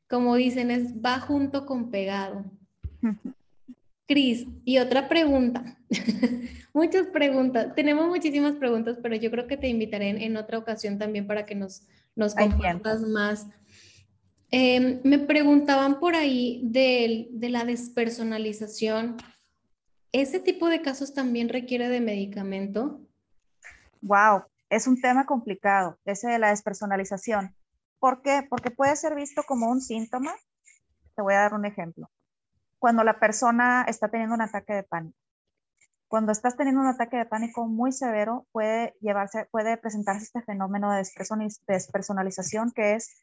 como 0.07 0.35
dicen, 0.35 0.69
es 0.69 0.93
va 1.03 1.19
junto 1.19 1.65
con 1.65 1.89
pegado. 1.89 2.45
Cris, 4.09 4.45
y 4.65 4.79
otra 4.79 5.07
pregunta. 5.07 5.77
Muchas 6.73 7.07
preguntas. 7.07 7.73
Tenemos 7.75 8.07
muchísimas 8.09 8.55
preguntas, 8.55 8.97
pero 9.01 9.15
yo 9.15 9.31
creo 9.31 9.47
que 9.47 9.55
te 9.55 9.69
invitaré 9.69 10.09
en, 10.09 10.35
otra 10.35 10.57
ocasión 10.57 10.97
también 10.97 11.27
para 11.27 11.45
que 11.45 11.55
nos, 11.55 11.83
nos 12.15 12.35
compartas 12.35 13.01
más. 13.01 13.47
Em, 14.51 14.99
me 15.03 15.19
preguntaban 15.19 15.99
por 15.99 16.15
ahí 16.15 16.61
de, 16.63 17.27
de 17.31 17.49
la 17.49 17.63
despersonalización 17.63 19.17
¿Ese 20.11 20.39
tipo 20.39 20.69
de 20.69 20.81
casos 20.81 21.13
también 21.13 21.49
requiere 21.49 21.87
de 21.87 22.01
medicamento? 22.01 22.99
Wow, 24.01 24.43
es 24.69 24.87
un 24.87 24.99
tema 24.99 25.27
complicado, 25.27 25.99
ese 26.03 26.27
de 26.29 26.39
la 26.39 26.49
despersonalización. 26.49 27.55
¿Por 27.99 28.23
qué? 28.23 28.41
Porque 28.49 28.71
puede 28.71 28.95
ser 28.95 29.13
visto 29.13 29.43
como 29.47 29.69
un 29.69 29.81
síntoma. 29.81 30.33
Te 31.15 31.21
voy 31.21 31.35
a 31.35 31.41
dar 31.41 31.53
un 31.53 31.65
ejemplo. 31.65 32.09
Cuando 32.79 33.03
la 33.03 33.19
persona 33.19 33.85
está 33.87 34.09
teniendo 34.09 34.35
un 34.35 34.41
ataque 34.41 34.73
de 34.73 34.83
pánico. 34.83 35.17
Cuando 36.07 36.31
estás 36.31 36.57
teniendo 36.57 36.81
un 36.81 36.87
ataque 36.87 37.17
de 37.17 37.25
pánico 37.25 37.67
muy 37.67 37.91
severo, 37.91 38.47
puede 38.51 38.95
llevarse, 38.99 39.47
puede 39.51 39.77
presentarse 39.77 40.23
este 40.23 40.41
fenómeno 40.41 40.91
de 40.91 41.03
despersonalización, 41.67 42.71
que 42.71 42.95
es 42.95 43.21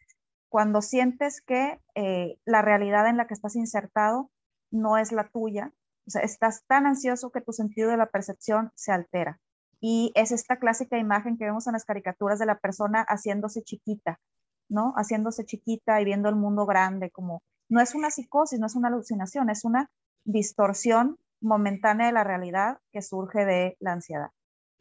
cuando 0.48 0.82
sientes 0.82 1.40
que 1.40 1.80
eh, 1.96 2.38
la 2.44 2.62
realidad 2.62 3.08
en 3.08 3.16
la 3.16 3.26
que 3.26 3.34
estás 3.34 3.56
insertado 3.56 4.30
no 4.70 4.98
es 4.98 5.10
la 5.10 5.28
tuya 5.28 5.72
o 6.06 6.10
sea, 6.10 6.22
estás 6.22 6.64
tan 6.66 6.86
ansioso 6.86 7.30
que 7.30 7.40
tu 7.40 7.52
sentido 7.52 7.90
de 7.90 7.96
la 7.96 8.06
percepción 8.06 8.70
se 8.74 8.92
altera. 8.92 9.40
Y 9.80 10.12
es 10.14 10.30
esta 10.30 10.58
clásica 10.58 10.98
imagen 10.98 11.36
que 11.36 11.44
vemos 11.44 11.66
en 11.66 11.72
las 11.72 11.84
caricaturas 11.84 12.38
de 12.38 12.46
la 12.46 12.58
persona 12.58 13.04
haciéndose 13.08 13.62
chiquita, 13.62 14.20
¿no? 14.68 14.94
Haciéndose 14.96 15.44
chiquita 15.44 16.00
y 16.00 16.04
viendo 16.04 16.28
el 16.28 16.36
mundo 16.36 16.64
grande, 16.64 17.10
como 17.10 17.42
no 17.68 17.80
es 17.80 17.94
una 17.94 18.10
psicosis, 18.10 18.58
no 18.58 18.66
es 18.66 18.76
una 18.76 18.88
alucinación, 18.88 19.50
es 19.50 19.64
una 19.64 19.90
distorsión 20.24 21.18
momentánea 21.40 22.06
de 22.06 22.12
la 22.12 22.24
realidad 22.24 22.78
que 22.92 23.02
surge 23.02 23.44
de 23.44 23.76
la 23.80 23.92
ansiedad. 23.92 24.30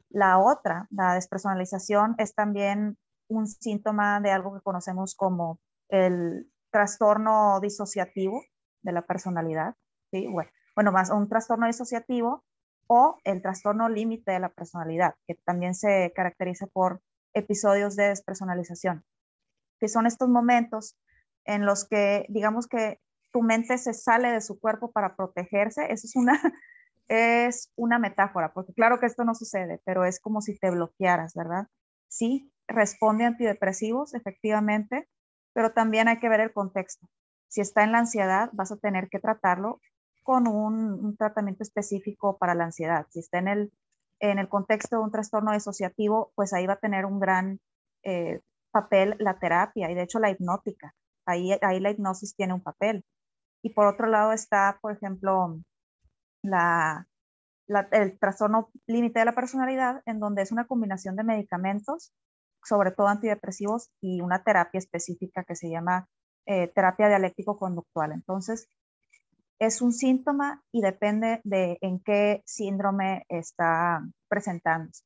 La 0.10 0.40
otra, 0.40 0.88
la 0.92 1.16
despersonalización, 1.16 2.16
es 2.18 2.34
también 2.34 2.98
un 3.28 3.48
síntoma 3.48 4.22
de 4.22 4.32
algo 4.32 4.54
que 4.54 4.62
conocemos 4.62 5.16
como 5.16 5.60
el 5.90 6.50
trastorno 6.72 7.60
disociativo 7.60 8.42
de 8.82 8.92
la 8.92 9.02
personalidad. 9.02 9.76
¿sí? 10.12 10.28
Bueno, 10.28 10.50
bueno, 10.76 10.92
más 10.92 11.10
un 11.10 11.28
trastorno 11.28 11.68
disociativo 11.68 12.44
o 12.88 13.18
el 13.24 13.42
trastorno 13.42 13.90
límite 13.90 14.32
de 14.32 14.40
la 14.40 14.50
personalidad, 14.50 15.16
que 15.28 15.36
también 15.44 15.74
se 15.74 16.12
caracteriza 16.16 16.68
por 16.68 17.02
episodios 17.34 17.96
de 17.96 18.10
despersonalización, 18.10 19.04
que 19.80 19.88
son 19.88 20.06
estos 20.06 20.30
momentos 20.30 20.96
en 21.46 21.66
los 21.66 21.88
que, 21.88 22.26
digamos 22.30 22.68
que 22.68 23.00
tu 23.32 23.42
mente 23.42 23.78
se 23.78 23.94
sale 23.94 24.32
de 24.32 24.42
su 24.42 24.60
cuerpo 24.60 24.92
para 24.92 25.16
protegerse. 25.16 25.92
Eso 25.92 26.08
es 26.08 26.16
una, 26.16 26.34
es 27.08 27.72
una 27.76 28.00
metáfora, 28.00 28.54
porque 28.54 28.74
claro 28.74 29.00
que 29.00 29.06
esto 29.06 29.24
no 29.24 29.36
sucede, 29.36 29.82
pero 29.86 30.06
es 30.06 30.20
como 30.20 30.42
si 30.42 30.58
te 30.58 30.72
bloquearas, 30.72 31.34
¿verdad? 31.36 31.68
Sí, 32.08 32.52
responde 32.68 33.26
a 33.26 33.28
antidepresivos, 33.28 34.14
efectivamente, 34.14 35.08
pero 35.54 35.74
también 35.74 36.08
hay 36.08 36.20
que 36.20 36.30
ver 36.30 36.40
el 36.40 36.54
contexto. 36.54 37.08
Si 37.48 37.62
está 37.62 37.84
en 37.84 37.92
la 37.92 38.00
ansiedad, 38.00 38.50
vas 38.54 38.72
a 38.72 38.78
tener 38.78 39.10
que 39.10 39.20
tratarlo 39.20 39.80
con 40.24 40.48
un, 40.48 41.16
tratamiento 41.18 41.64
específico 41.64 42.38
para 42.38 42.56
la 42.56 42.66
ansiedad. 42.66 43.06
Si 43.12 43.20
está 43.20 43.38
en 43.38 43.48
el, 43.48 43.74
en 44.20 44.40
el 44.40 44.50
contexto 44.50 44.98
de 44.98 45.04
un 45.04 45.12
trastorno 45.12 45.52
disociativo, 45.54 46.32
pues 46.36 46.52
ahí 46.54 46.66
va 46.66 46.74
a 46.74 46.80
tener 46.80 47.06
un 47.06 47.20
gran 47.20 47.60
eh, 48.04 48.42
papel 48.72 49.16
la 49.20 49.40
terapia 49.40 49.90
y 49.92 49.94
de 49.94 50.02
hecho 50.04 50.20
la 50.20 50.32
hipnótica. 50.32 50.96
Ahí, 51.26 51.58
ahí 51.62 51.80
la 51.80 51.92
hipnosis 51.92 52.36
tiene 52.36 52.54
un 52.54 52.62
papel. 52.62 53.04
Y 53.62 53.72
por 53.72 53.88
otro 53.88 54.08
lado 54.08 54.32
está, 54.32 54.78
por 54.82 54.94
ejemplo, 54.94 55.60
la, 56.42 57.08
el 57.92 58.20
trastorno 58.20 58.70
límite 58.88 59.20
de 59.20 59.26
la 59.26 59.36
personalidad, 59.36 60.02
en 60.06 60.20
donde 60.20 60.44
es 60.44 60.52
una 60.52 60.68
combinación 60.68 61.16
de 61.16 61.24
medicamentos, 61.24 62.14
sobre 62.64 62.92
todo 62.92 63.08
antidepresivos, 63.08 63.90
y 64.02 64.22
una 64.22 64.44
terapia 64.44 64.78
específica 64.78 65.44
que 65.44 65.56
se 65.56 65.70
llama 65.70 66.08
eh, 66.46 66.68
terapia 66.68 67.08
dialéctico-conductual. 67.08 68.12
Entonces, 68.12 68.68
es 69.60 69.82
un 69.82 69.94
síntoma 69.94 70.64
y 70.72 70.82
depende 70.82 71.42
de 71.44 71.78
en 71.82 72.00
qué 72.00 72.44
síndrome 72.46 73.26
está 73.30 74.06
presentándose. 74.28 75.04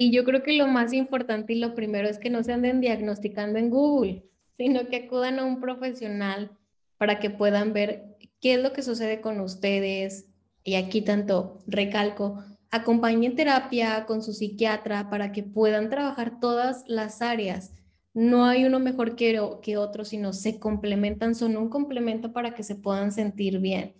Y 0.00 0.10
yo 0.12 0.24
creo 0.24 0.42
que 0.42 0.54
lo 0.54 0.66
más 0.66 0.94
importante 0.94 1.52
y 1.52 1.58
lo 1.58 1.74
primero 1.74 2.08
es 2.08 2.18
que 2.18 2.30
no 2.30 2.42
se 2.42 2.54
anden 2.54 2.80
diagnosticando 2.80 3.58
en 3.58 3.68
Google, 3.68 4.24
sino 4.56 4.88
que 4.88 4.96
acudan 4.96 5.38
a 5.38 5.44
un 5.44 5.60
profesional 5.60 6.50
para 6.96 7.18
que 7.18 7.28
puedan 7.28 7.72
ver 7.72 8.16
qué 8.40 8.54
es 8.54 8.62
lo 8.62 8.72
que 8.72 8.82
sucede 8.82 9.20
con 9.20 9.40
ustedes. 9.40 10.26
Y 10.64 10.76
aquí 10.76 11.02
tanto 11.02 11.58
recalco, 11.66 12.42
acompañen 12.70 13.36
terapia 13.36 14.06
con 14.06 14.22
su 14.22 14.32
psiquiatra 14.32 15.10
para 15.10 15.32
que 15.32 15.42
puedan 15.42 15.90
trabajar 15.90 16.40
todas 16.40 16.84
las 16.86 17.20
áreas 17.20 17.74
no 18.12 18.44
hay 18.44 18.64
uno 18.64 18.80
mejor 18.80 19.14
que, 19.14 19.40
que 19.62 19.76
otro, 19.76 20.04
sino 20.04 20.32
se 20.32 20.58
complementan, 20.58 21.34
son 21.34 21.56
un 21.56 21.68
complemento 21.68 22.32
para 22.32 22.54
que 22.54 22.62
se 22.62 22.74
puedan 22.74 23.12
sentir 23.12 23.60
bien. 23.60 23.94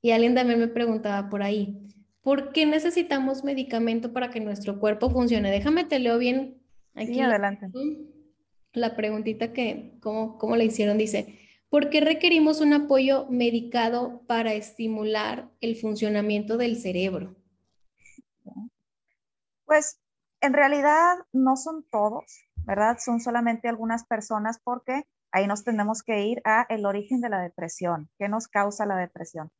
Y 0.00 0.12
alguien 0.12 0.34
también 0.34 0.60
me 0.60 0.68
preguntaba 0.68 1.28
por 1.28 1.42
ahí, 1.42 1.76
¿por 2.28 2.52
qué 2.52 2.66
necesitamos 2.66 3.42
medicamento 3.42 4.12
para 4.12 4.28
que 4.28 4.38
nuestro 4.38 4.78
cuerpo 4.78 5.08
funcione? 5.08 5.50
Déjame 5.50 5.84
te 5.84 5.98
leo 5.98 6.18
bien 6.18 6.62
aquí. 6.94 7.22
adelante. 7.22 7.70
La 8.74 8.94
preguntita 8.94 9.54
que, 9.54 9.96
¿cómo, 10.02 10.36
¿cómo 10.36 10.54
le 10.54 10.66
hicieron? 10.66 10.98
Dice, 10.98 11.38
¿por 11.70 11.88
qué 11.88 12.02
requerimos 12.02 12.60
un 12.60 12.74
apoyo 12.74 13.24
medicado 13.30 14.20
para 14.26 14.52
estimular 14.52 15.48
el 15.62 15.76
funcionamiento 15.76 16.58
del 16.58 16.76
cerebro? 16.76 17.34
Pues 19.64 19.98
en 20.42 20.52
realidad 20.52 21.14
no 21.32 21.56
son 21.56 21.82
todos, 21.90 22.42
¿verdad? 22.56 22.98
Son 23.02 23.20
solamente 23.20 23.68
algunas 23.68 24.04
personas 24.04 24.60
porque 24.62 25.04
ahí 25.32 25.46
nos 25.46 25.64
tenemos 25.64 26.02
que 26.02 26.26
ir 26.26 26.42
a 26.44 26.66
el 26.68 26.84
origen 26.84 27.22
de 27.22 27.30
la 27.30 27.40
depresión, 27.40 28.10
qué 28.18 28.28
nos 28.28 28.48
causa 28.48 28.84
la 28.84 28.98
depresión. 28.98 29.50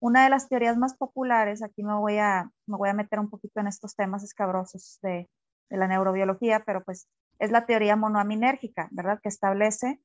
Una 0.00 0.24
de 0.24 0.30
las 0.30 0.48
teorías 0.48 0.76
más 0.76 0.94
populares, 0.96 1.62
aquí 1.62 1.82
me 1.82 1.94
voy 1.94 2.18
a, 2.18 2.50
me 2.66 2.76
voy 2.76 2.88
a 2.88 2.94
meter 2.94 3.20
un 3.20 3.30
poquito 3.30 3.60
en 3.60 3.66
estos 3.66 3.94
temas 3.94 4.24
escabrosos 4.24 4.98
de, 5.02 5.28
de 5.68 5.76
la 5.76 5.86
neurobiología, 5.86 6.64
pero 6.64 6.82
pues 6.82 7.08
es 7.38 7.50
la 7.50 7.66
teoría 7.66 7.96
monoaminérgica, 7.96 8.88
¿verdad? 8.90 9.20
Que 9.22 9.28
establece 9.28 10.00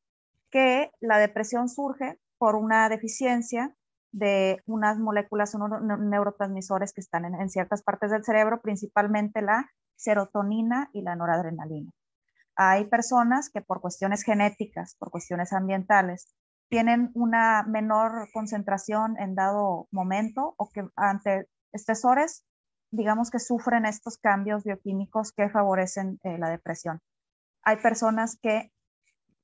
que 0.52 0.92
la 1.00 1.18
depresión 1.18 1.70
surge 1.70 2.20
por 2.38 2.56
una 2.56 2.90
deficiencia 2.90 3.74
de 4.12 4.62
unas 4.66 5.00
moléculas, 5.00 5.56
unos 5.56 5.82
neurotransmisores 6.00 6.94
que 6.94 7.02
están 7.02 7.26
en, 7.26 7.36
en, 7.36 7.50
ciertas 7.50 7.84
partes 7.84 8.12
del 8.12 8.24
cerebro, 8.24 8.62
principalmente 8.62 9.42
la 9.42 9.70
serotonina 9.96 10.90
y 10.94 11.02
la 11.02 11.16
noradrenalina 11.16 11.92
hay 12.56 12.86
personas 12.86 13.50
que 13.50 13.62
por 13.62 13.82
cuestiones 13.82 14.24
genéticas, 14.24 14.96
por 14.98 15.12
cuestiones 15.12 15.54
ambientales, 15.54 16.34
tienen 16.76 17.10
una 17.14 17.64
menor 17.64 18.28
concentración 18.34 19.18
en 19.18 19.34
dado 19.34 19.88
momento 19.92 20.56
o 20.58 20.70
que 20.70 20.86
ante 20.98 21.48
estresores, 21.72 22.44
digamos 22.92 23.32
que 23.32 23.40
sufren 23.40 23.86
estos 23.86 24.18
cambios 24.18 24.66
bioquímicos 24.66 25.32
que 25.32 25.48
favorecen 25.50 26.20
eh, 26.24 26.38
la 26.38 26.50
depresión. 26.50 27.00
Hay 27.64 27.78
personas 27.78 28.38
que 28.42 28.74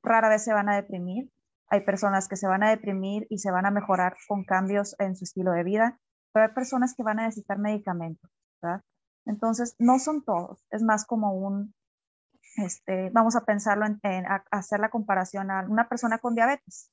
rara 0.04 0.28
vez 0.28 0.44
se 0.44 0.52
van 0.52 0.68
a 0.68 0.76
deprimir, 0.76 1.32
hay 1.70 1.86
personas 1.86 2.28
que 2.28 2.36
se 2.36 2.48
van 2.48 2.64
a 2.64 2.70
deprimir 2.70 3.28
y 3.30 3.38
se 3.38 3.50
van 3.50 3.66
a 3.66 3.72
mejorar 3.72 4.18
con 4.28 4.44
cambios 4.44 4.94
en 5.00 5.16
su 5.16 5.24
estilo 5.24 5.54
de 5.54 5.64
vida, 5.64 6.02
pero 6.34 6.48
hay 6.48 6.54
personas 6.54 6.94
que 6.96 7.04
van 7.04 7.20
a 7.20 7.28
necesitar 7.28 7.60
medicamentos, 7.60 8.30
¿verdad? 8.62 8.82
Entonces, 9.26 9.78
no 9.80 10.00
son 10.00 10.22
todos, 10.26 10.66
es 10.70 10.84
más 10.84 11.06
como 11.06 11.32
un 11.32 11.74
este, 12.58 13.10
vamos 13.12 13.38
a 13.38 13.46
pensarlo 13.46 13.86
en, 13.86 14.26
hacer 14.52 14.82
la 14.82 14.90
comparación 14.90 15.50
a 15.50 15.66
una 15.70 15.88
persona 15.88 16.18
con 16.18 16.36
diabetes, 16.36 16.92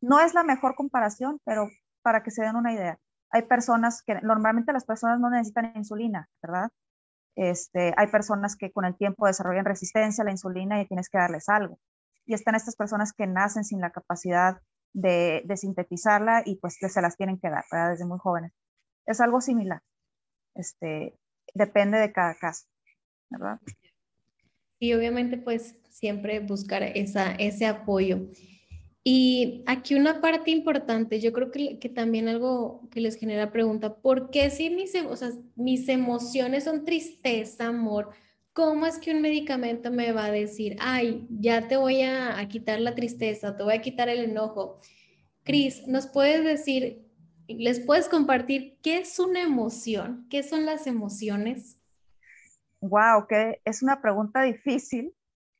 No 0.00 0.20
es 0.20 0.34
la 0.34 0.42
mejor 0.42 0.74
comparación, 0.74 1.40
pero 1.44 1.70
para 2.02 2.22
que 2.22 2.30
se 2.30 2.42
den 2.42 2.56
una 2.56 2.72
idea. 2.72 2.98
Hay 3.30 3.42
personas 3.42 4.02
que 4.02 4.20
normalmente 4.20 4.72
las 4.72 4.84
personas 4.84 5.18
no 5.18 5.30
necesitan 5.30 5.72
insulina, 5.74 6.28
¿verdad? 6.42 6.70
Este, 7.36 7.94
hay 7.96 8.06
personas 8.08 8.56
que 8.56 8.70
con 8.70 8.84
el 8.84 8.96
tiempo 8.96 9.26
desarrollan 9.26 9.64
resistencia 9.64 10.22
a 10.22 10.24
la 10.26 10.30
insulina 10.30 10.80
y 10.80 10.86
tienes 10.86 11.08
que 11.08 11.18
darles 11.18 11.48
algo. 11.48 11.78
Y 12.26 12.34
están 12.34 12.54
estas 12.54 12.76
personas 12.76 13.12
que 13.12 13.26
nacen 13.26 13.64
sin 13.64 13.80
la 13.80 13.90
capacidad 13.90 14.60
de, 14.92 15.42
de 15.44 15.56
sintetizarla 15.56 16.42
y 16.44 16.56
pues 16.56 16.76
que 16.78 16.88
se 16.88 17.02
las 17.02 17.16
tienen 17.16 17.38
que 17.38 17.50
dar, 17.50 17.64
¿verdad? 17.72 17.90
Desde 17.90 18.04
muy 18.04 18.18
jóvenes. 18.18 18.52
Es 19.06 19.20
algo 19.20 19.40
similar. 19.40 19.82
Este, 20.54 21.18
depende 21.54 21.98
de 21.98 22.12
cada 22.12 22.34
caso, 22.34 22.66
¿verdad? 23.30 23.60
Y 24.78 24.94
obviamente 24.94 25.38
pues 25.38 25.76
siempre 25.88 26.40
buscar 26.40 26.82
esa, 26.82 27.32
ese 27.34 27.66
apoyo. 27.66 28.28
Y 29.06 29.62
aquí 29.66 29.94
una 29.94 30.22
parte 30.22 30.50
importante, 30.50 31.20
yo 31.20 31.34
creo 31.34 31.50
que, 31.50 31.76
también 31.94 32.26
algo 32.26 32.88
que 32.90 33.00
les 33.00 33.16
genera 33.16 33.52
pregunta, 33.52 33.96
¿por 33.96 34.30
qué 34.30 34.48
si 34.48 34.70
mis 34.70 35.88
emociones 35.88 36.64
son 36.64 36.86
tristeza, 36.86 37.66
amor? 37.66 38.10
¿Cómo 38.54 38.86
es 38.86 38.98
que 38.98 39.14
un 39.14 39.20
medicamento 39.20 39.90
me 39.90 40.12
va 40.12 40.24
a 40.24 40.30
decir, 40.30 40.76
ay, 40.80 41.26
ya 41.28 41.68
te 41.68 41.76
voy 41.76 42.00
a, 42.00 42.38
a 42.38 42.48
quitar 42.48 42.80
la 42.80 42.94
tristeza, 42.94 43.54
te 43.54 43.62
voy 43.62 43.74
a 43.74 43.82
quitar 43.82 44.08
el 44.08 44.24
enojo? 44.24 44.80
Cris, 45.42 45.86
¿nos 45.86 46.06
puedes 46.06 46.42
decir, 46.42 47.06
les 47.46 47.80
puedes 47.80 48.08
compartir 48.08 48.78
qué 48.82 49.00
es 49.00 49.18
una 49.18 49.42
emoción? 49.42 50.26
¿Qué 50.30 50.42
son 50.42 50.64
las 50.64 50.86
emociones? 50.86 51.78
Wow, 52.80 53.26
que 53.28 53.60
es 53.66 53.82
una 53.82 54.00
pregunta 54.00 54.42
difícil, 54.42 55.14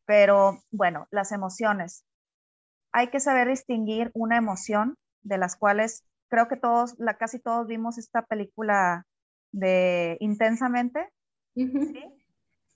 pero 0.06 0.62
bueno, 0.70 1.06
las 1.10 1.32
emociones. 1.32 2.06
Hay 2.96 3.08
que 3.08 3.18
saber 3.18 3.48
distinguir 3.48 4.12
una 4.14 4.36
emoción 4.36 4.96
de 5.24 5.36
las 5.36 5.56
cuales 5.56 6.04
creo 6.28 6.46
que 6.46 6.56
todos, 6.56 6.94
la, 6.96 7.16
casi 7.16 7.40
todos 7.40 7.66
vimos 7.66 7.98
esta 7.98 8.22
película 8.22 9.04
de 9.50 10.16
Intensamente. 10.20 11.12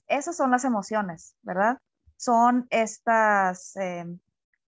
Esas 0.08 0.36
son 0.36 0.50
las 0.50 0.64
emociones, 0.64 1.36
¿verdad? 1.42 1.78
Son 2.16 2.66
estas, 2.70 3.76
eh, 3.76 4.06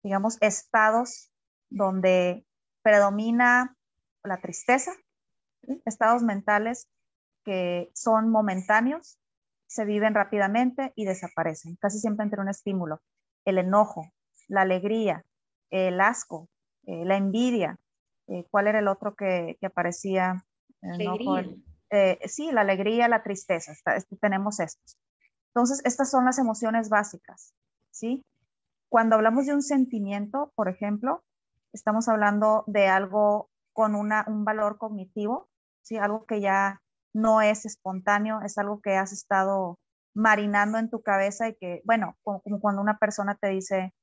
digamos, 0.03 0.37
estados 0.41 1.31
donde 1.69 2.45
predomina 2.81 3.77
la 4.25 4.41
tristeza, 4.41 4.91
estados 5.85 6.21
mentales 6.21 6.89
que 7.45 7.89
son 7.93 8.29
momentáneos, 8.29 9.17
se 9.67 9.85
viven 9.85 10.15
rápidamente 10.15 10.91
y 10.97 11.05
desaparecen, 11.05 11.77
casi 11.77 11.97
siempre 11.97 12.25
entre 12.25 12.41
un 12.41 12.49
estímulo. 12.49 13.01
El 13.45 13.57
enojo, 13.57 14.11
la 14.49 14.61
alegría, 14.61 15.23
el 15.69 16.01
asco, 16.01 16.49
eh, 16.85 17.05
la 17.05 17.17
envidia. 17.17 17.77
Eh, 18.27 18.45
¿Cuál 18.51 18.67
era 18.67 18.79
el 18.79 18.87
otro 18.87 19.15
que, 19.15 19.57
aparecía? 19.63 20.45
Eh, 21.91 22.19
sí, 22.27 22.51
la 22.51 22.61
alegría, 22.61 23.07
la 23.07 23.23
tristeza. 23.23 23.73
Este, 23.95 24.15
tenemos 24.17 24.59
estos. 24.59 24.97
Entonces, 25.53 25.81
estas 25.83 26.11
son 26.11 26.25
las 26.25 26.37
emociones 26.37 26.89
básicas, 26.89 27.53
¿sí? 27.89 28.23
Cuando 28.87 29.15
hablamos 29.15 29.47
de 29.47 29.53
un 29.53 29.63
sentimiento, 29.63 30.51
por 30.55 30.69
ejemplo, 30.69 31.23
estamos 31.73 32.07
hablando 32.07 32.63
de 32.67 32.87
algo 32.87 33.49
con 33.73 33.95
una, 33.95 34.25
un 34.27 34.45
valor 34.45 34.77
cognitivo, 34.77 35.49
¿sí? 35.81 35.97
Algo 35.97 36.25
que 36.25 36.41
ya 36.41 36.81
no 37.13 37.41
es 37.41 37.65
espontáneo, 37.65 38.41
es 38.41 38.57
algo 38.57 38.81
que 38.81 38.95
has 38.95 39.11
estado 39.11 39.79
marinando 40.13 40.77
en 40.77 40.89
tu 40.89 41.01
cabeza 41.01 41.49
y 41.49 41.55
que, 41.55 41.81
bueno, 41.85 42.17
como, 42.23 42.41
cuando 42.59 42.81
una 42.81 42.97
persona 42.97 43.35
te 43.35 43.47
dice, 43.49 43.93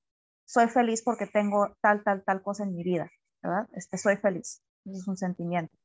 soy 0.46 0.68
feliz 0.68 1.02
porque 1.02 1.26
tengo 1.26 1.76
tal, 1.82 2.02
tal, 2.02 2.24
tal 2.24 2.42
cosa 2.42 2.64
en 2.64 2.74
mi 2.74 2.82
vida, 2.82 3.10
¿verdad? 3.42 3.68
Este, 3.74 3.98
soy 3.98 4.16
feliz, 4.16 4.62
es 4.86 5.06
un 5.06 5.16
sentimiento. 5.16 5.76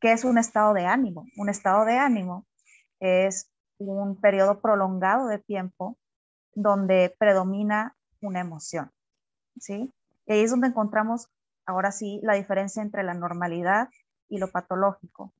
¿Qué 0.00 0.12
es 0.12 0.24
un 0.24 0.38
estado 0.38 0.72
de 0.72 0.86
ánimo? 0.86 1.26
Un 1.36 1.48
estado 1.48 1.84
de 1.84 1.98
ánimo 1.98 2.46
es 3.00 3.50
un 3.78 4.18
periodo 4.20 4.60
prolongado 4.60 5.28
de 5.28 5.38
tiempo 5.38 5.98
donde 6.54 7.14
predomina 7.18 7.94
una 8.22 8.40
emoción, 8.40 8.90
¿sí? 9.58 9.92
Y 10.26 10.32
ahí 10.32 10.40
es 10.40 10.50
donde 10.50 10.68
encontramos, 10.68 11.28
ahora 11.66 11.92
sí, 11.92 12.20
la 12.22 12.34
diferencia 12.34 12.82
entre 12.82 13.02
la 13.02 13.12
normalidad 13.12 13.90
y 14.28 14.38
lo 14.38 14.50
patológico 14.50 15.34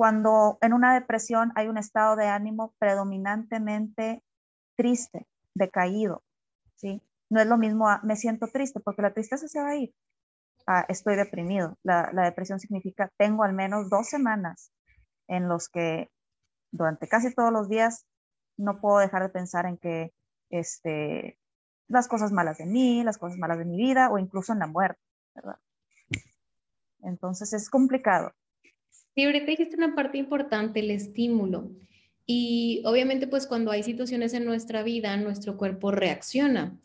cuando 0.00 0.56
en 0.62 0.72
una 0.72 0.94
depresión 0.94 1.52
hay 1.56 1.68
un 1.68 1.76
estado 1.76 2.16
de 2.16 2.26
ánimo 2.26 2.72
predominantemente 2.78 4.24
triste, 4.74 5.26
decaído, 5.52 6.22
¿sí? 6.76 7.02
No 7.30 7.40
es 7.40 7.46
lo 7.46 7.56
mismo 7.56 7.86
me 8.02 8.16
siento 8.16 8.48
triste, 8.48 8.80
porque 8.80 9.02
la 9.02 9.12
tristeza 9.14 9.48
se 9.48 9.60
va 9.60 9.70
a 9.70 9.76
ir. 9.76 9.94
estoy 10.88 11.16
deprimido. 11.16 11.78
La, 11.84 12.10
depresión 12.12 12.58
significa 12.58 13.10
tengo 13.16 13.44
al 13.44 13.54
menos 13.54 13.88
dos 13.88 14.08
semanas 14.08 14.72
en 15.28 15.48
los 15.48 15.68
que 15.68 16.10
durante 16.72 17.08
casi 17.08 17.32
todos 17.34 17.52
los 17.52 17.68
días 17.68 18.04
no 18.56 18.80
puedo 18.80 18.98
dejar 18.98 19.22
de 19.22 19.28
pensar 19.28 19.66
en 19.66 19.78
que 19.78 20.12
este, 20.50 21.38
las 21.86 22.08
cosas 22.08 22.32
malas 22.32 22.58
de 22.58 22.66
mí, 22.66 23.04
las 23.04 23.16
cosas 23.16 23.38
malas 23.38 23.58
de 23.58 23.64
mi 23.64 23.76
vida 23.76 24.10
o 24.10 24.18
incluso 24.18 24.52
en 24.52 24.58
la 24.58 24.66
muerte. 24.66 25.00
Entonces 27.02 27.52
es 27.52 27.70
complicado. 27.70 28.32
Sí, 29.14 29.24
ahorita 29.24 29.46
dijiste 29.46 29.76
una 29.76 29.94
parte 29.94 30.18
importante, 30.18 30.80
el 30.80 30.90
estímulo. 30.90 31.70
Y 32.26 32.82
obviamente 32.84 33.28
pues 33.28 33.46
cuando 33.46 33.70
hay 33.70 33.84
situaciones 33.84 34.34
en 34.34 34.44
nuestra 34.44 34.82
vida, 34.82 35.16
nuestro 35.16 35.56
cuerpo 35.56 35.92
reacciona. 35.92 36.76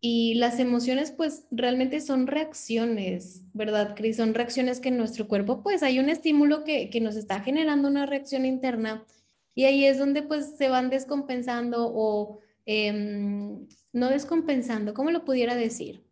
Y 0.00 0.34
las 0.34 0.60
emociones 0.60 1.10
pues 1.10 1.44
realmente 1.50 2.00
son 2.00 2.26
reacciones, 2.28 3.42
¿verdad, 3.52 3.96
Cris? 3.96 4.16
Son 4.16 4.32
reacciones 4.34 4.78
que 4.78 4.90
en 4.90 4.96
nuestro 4.96 5.26
cuerpo 5.26 5.62
pues 5.62 5.82
hay 5.82 5.98
un 5.98 6.08
estímulo 6.08 6.62
que, 6.62 6.88
que 6.88 7.00
nos 7.00 7.16
está 7.16 7.40
generando 7.40 7.88
una 7.88 8.06
reacción 8.06 8.44
interna 8.44 9.04
y 9.58 9.64
ahí 9.64 9.84
es 9.86 9.98
donde 9.98 10.22
pues 10.22 10.56
se 10.56 10.68
van 10.68 10.88
descompensando 10.88 11.90
o 11.92 12.38
em, 12.64 13.66
no 13.92 14.08
descompensando, 14.08 14.94
¿cómo 14.94 15.10
lo 15.10 15.24
pudiera 15.24 15.56
decir? 15.56 16.04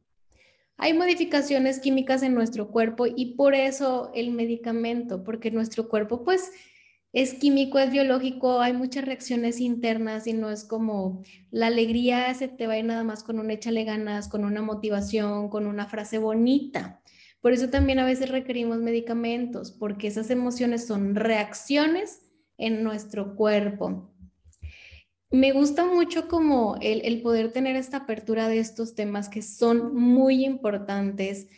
Hay 0.77 0.95
modificaciones 0.95 1.79
químicas 1.79 2.25
en 2.25 2.35
nuestro 2.35 2.73
cuerpo 2.73 3.07
y 3.07 3.37
por 3.37 3.55
eso 3.55 4.11
el 4.17 4.33
medicamento, 4.33 5.23
porque 5.23 5.53
nuestro 5.53 5.89
cuerpo 5.89 6.25
pues 6.25 6.51
es 7.17 7.33
químico, 7.33 7.79
es 7.79 7.91
biológico, 7.91 8.61
hay 8.61 8.75
muchas 8.75 9.07
reacciones 9.07 9.59
internas 9.59 10.27
y 10.27 10.35
no 10.35 10.51
es 10.51 10.65
como 10.65 11.23
la 11.51 11.69
alegría 11.69 12.35
se 12.35 12.47
te 12.47 12.67
va 12.67 12.75
a 12.75 12.79
ir 12.79 12.85
nada 12.85 13.05
más 13.05 13.23
con 13.25 13.39
un 13.39 13.51
échale 13.51 13.85
ganas, 13.85 14.29
con 14.29 14.45
una 14.45 14.61
motivación, 14.61 15.49
con 15.49 15.67
una 15.67 15.87
frase 15.87 16.19
bonita. 16.19 17.01
Por 17.41 17.55
eso 17.55 17.71
también 17.71 18.01
a 18.01 18.05
veces 18.05 18.29
requerimos 18.29 18.81
medicamentos, 18.81 19.73
porque 19.73 20.09
esas 20.09 20.29
emociones 20.29 20.87
son 20.87 21.15
reacciones 21.15 22.21
en 22.59 22.85
nuestro 22.85 23.35
cuerpo. 23.35 24.13
Me 25.31 25.53
gusta 25.53 25.87
mucho 25.87 26.29
como 26.29 26.77
el, 26.83 27.01
el 27.03 27.23
poder 27.23 27.51
tener 27.51 27.77
esta 27.77 27.97
apertura 27.97 28.47
de 28.47 28.59
estos 28.59 28.95
temas 28.95 29.31
que 29.31 29.41
son 29.41 29.95
muy 29.95 30.45
importantes 30.45 31.49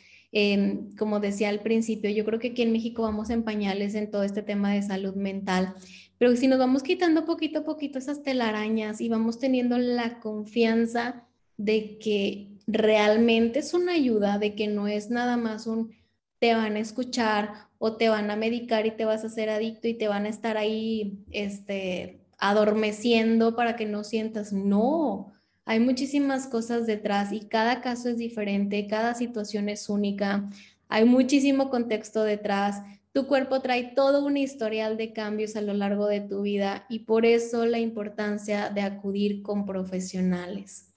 Como 0.98 1.20
decía 1.20 1.48
al 1.48 1.60
principio, 1.60 2.10
yo 2.10 2.24
creo 2.24 2.38
que 2.38 2.48
aquí 2.48 2.62
en 2.62 2.72
México 2.72 3.02
vamos 3.02 3.30
en 3.30 3.42
pañales 3.42 3.94
en 3.94 4.10
todo 4.10 4.22
este 4.22 4.42
tema 4.42 4.72
de 4.72 4.82
salud 4.82 5.14
mental, 5.14 5.74
pero 6.18 6.36
si 6.36 6.48
nos 6.48 6.58
vamos 6.58 6.82
quitando 6.82 7.24
poquito 7.24 7.60
a 7.60 7.64
poquito 7.64 7.98
esas 7.98 8.22
telarañas 8.22 9.00
y 9.00 9.08
vamos 9.08 9.38
teniendo 9.38 9.78
la 9.78 10.20
confianza 10.20 11.24
de 11.56 11.98
que 11.98 12.48
realmente 12.66 13.60
es 13.60 13.72
una 13.72 13.92
ayuda, 13.92 14.38
de 14.38 14.54
que 14.54 14.68
no 14.68 14.88
es 14.88 15.10
nada 15.10 15.36
más 15.36 15.66
un 15.66 15.96
te 16.38 16.54
van 16.54 16.76
a 16.76 16.80
escuchar 16.80 17.52
o 17.78 17.96
te 17.96 18.08
van 18.08 18.30
a 18.30 18.36
medicar 18.36 18.86
y 18.86 18.92
te 18.92 19.04
vas 19.04 19.24
a 19.24 19.28
hacer 19.28 19.50
adicto 19.50 19.88
y 19.88 19.94
te 19.94 20.08
van 20.08 20.26
a 20.26 20.28
estar 20.28 20.56
ahí 20.56 21.24
este 21.30 22.20
adormeciendo 22.38 23.56
para 23.56 23.74
que 23.74 23.86
no 23.86 24.04
sientas, 24.04 24.52
no, 24.52 25.32
hay 25.68 25.80
muchísimas 25.80 26.46
cosas 26.46 26.86
detrás 26.86 27.30
y 27.30 27.46
cada 27.46 27.82
caso 27.82 28.08
es 28.08 28.16
diferente, 28.16 28.86
cada 28.86 29.12
situación 29.14 29.68
es 29.68 29.90
única, 29.90 30.48
hay 30.88 31.04
muchísimo 31.04 31.68
contexto 31.68 32.22
detrás. 32.22 32.82
Tu 33.12 33.26
cuerpo 33.26 33.60
trae 33.60 33.92
todo 33.94 34.24
un 34.24 34.38
historial 34.38 34.96
de 34.96 35.12
cambios 35.12 35.56
a 35.56 35.60
lo 35.60 35.74
largo 35.74 36.06
de 36.06 36.22
tu 36.22 36.40
vida 36.40 36.86
y 36.88 37.00
por 37.00 37.26
eso 37.26 37.66
la 37.66 37.78
importancia 37.78 38.70
de 38.70 38.80
acudir 38.80 39.42
con 39.42 39.66
profesionales. 39.66 40.96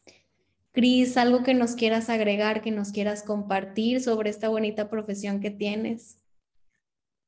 Cris, 0.72 1.18
algo 1.18 1.44
que 1.44 1.54
nos 1.54 1.76
quieras 1.76 2.10
agregar, 2.10 2.62
que 2.62 2.72
nos 2.72 2.94
quieras 2.94 3.24
compartir 3.24 4.02
sobre 4.02 4.30
esta 4.30 4.48
bonita 4.48 4.90
profesión 4.90 5.42
que 5.42 5.52
tienes. 5.52 6.18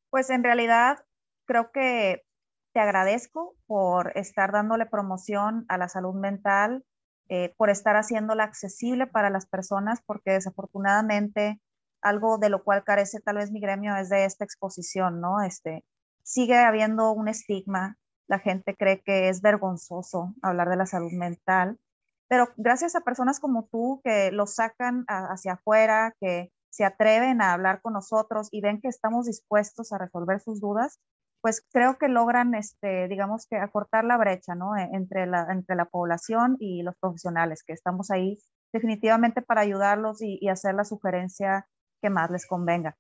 Pues 0.10 0.30
en 0.30 0.46
realidad 0.46 1.00
creo 1.44 1.72
que 1.74 2.24
te 2.72 2.80
agradezco 2.80 3.58
por 3.68 4.18
estar 4.18 4.54
dándole 4.54 4.86
promoción 4.86 5.66
a 5.68 5.78
la 5.78 5.90
salud 5.90 6.14
mental, 6.14 6.86
eh, 7.30 7.54
por 7.58 7.70
estar 7.70 7.96
haciéndola 7.96 8.44
accesible 8.44 9.08
para 9.08 9.30
las 9.30 9.46
personas, 9.46 10.02
porque 10.06 10.32
desafortunadamente 10.32 11.62
algo 12.02 12.38
de 12.38 12.50
lo 12.50 12.64
cual 12.64 12.84
carece 12.84 13.22
tal 13.22 13.38
vez 13.38 13.52
mi 13.52 13.62
gremio 13.62 13.96
es 13.96 14.10
de 14.10 14.26
esta 14.26 14.44
exposición, 14.44 15.22
¿no? 15.22 15.42
Este, 15.42 15.86
sigue 16.24 16.58
habiendo 16.58 17.12
un 17.12 17.28
estigma, 17.28 17.98
la 18.28 18.40
gente 18.40 18.76
cree 18.76 19.02
que 19.02 19.30
es 19.30 19.42
vergonzoso 19.42 20.34
hablar 20.42 20.70
de 20.70 20.78
la 20.78 20.86
salud 20.86 21.12
mental, 21.12 21.80
pero 22.28 22.50
gracias 22.58 22.96
a 22.96 23.02
personas 23.02 23.40
como 23.40 23.68
tú 23.72 24.02
que 24.04 24.32
lo 24.32 24.48
sacan 24.48 25.06
hacia 25.08 25.54
afuera, 25.54 26.16
que 26.20 26.52
se 26.70 26.84
atreven 26.86 27.42
a 27.42 27.54
hablar 27.54 27.82
con 27.82 27.94
nosotros 27.94 28.48
y 28.52 28.62
ven 28.62 28.82
que 28.82 28.88
estamos 28.88 29.28
dispuestos 29.28 29.92
a 29.92 30.00
resolver 30.00 30.40
sus 30.40 30.60
dudas, 30.60 31.00
pues 31.44 31.62
creo 31.74 31.98
que 31.98 32.08
logran, 32.08 32.56
este, 32.56 33.10
digamos 33.10 33.48
que 33.48 33.58
acortar 33.58 34.06
la 34.06 34.16
brecha, 34.16 34.56
¿no? 34.56 34.78
E, 34.78 34.84
entre 34.94 35.26
la, 35.28 35.46
entre 35.52 35.76
la 35.76 35.84
población 35.84 36.56
y 36.58 36.84
los 36.84 36.96
profesionales, 36.96 37.64
que 37.68 37.74
estamos 37.74 38.12
ahí 38.12 38.40
definitivamente 38.72 39.42
para 39.42 39.60
ayudarlos 39.60 40.22
y, 40.22 40.48
hacer 40.48 40.74
la 40.74 40.86
sugerencia 40.86 41.68
que 42.02 42.10
más 42.10 42.32
les 42.32 42.48
convenga. 42.48 42.96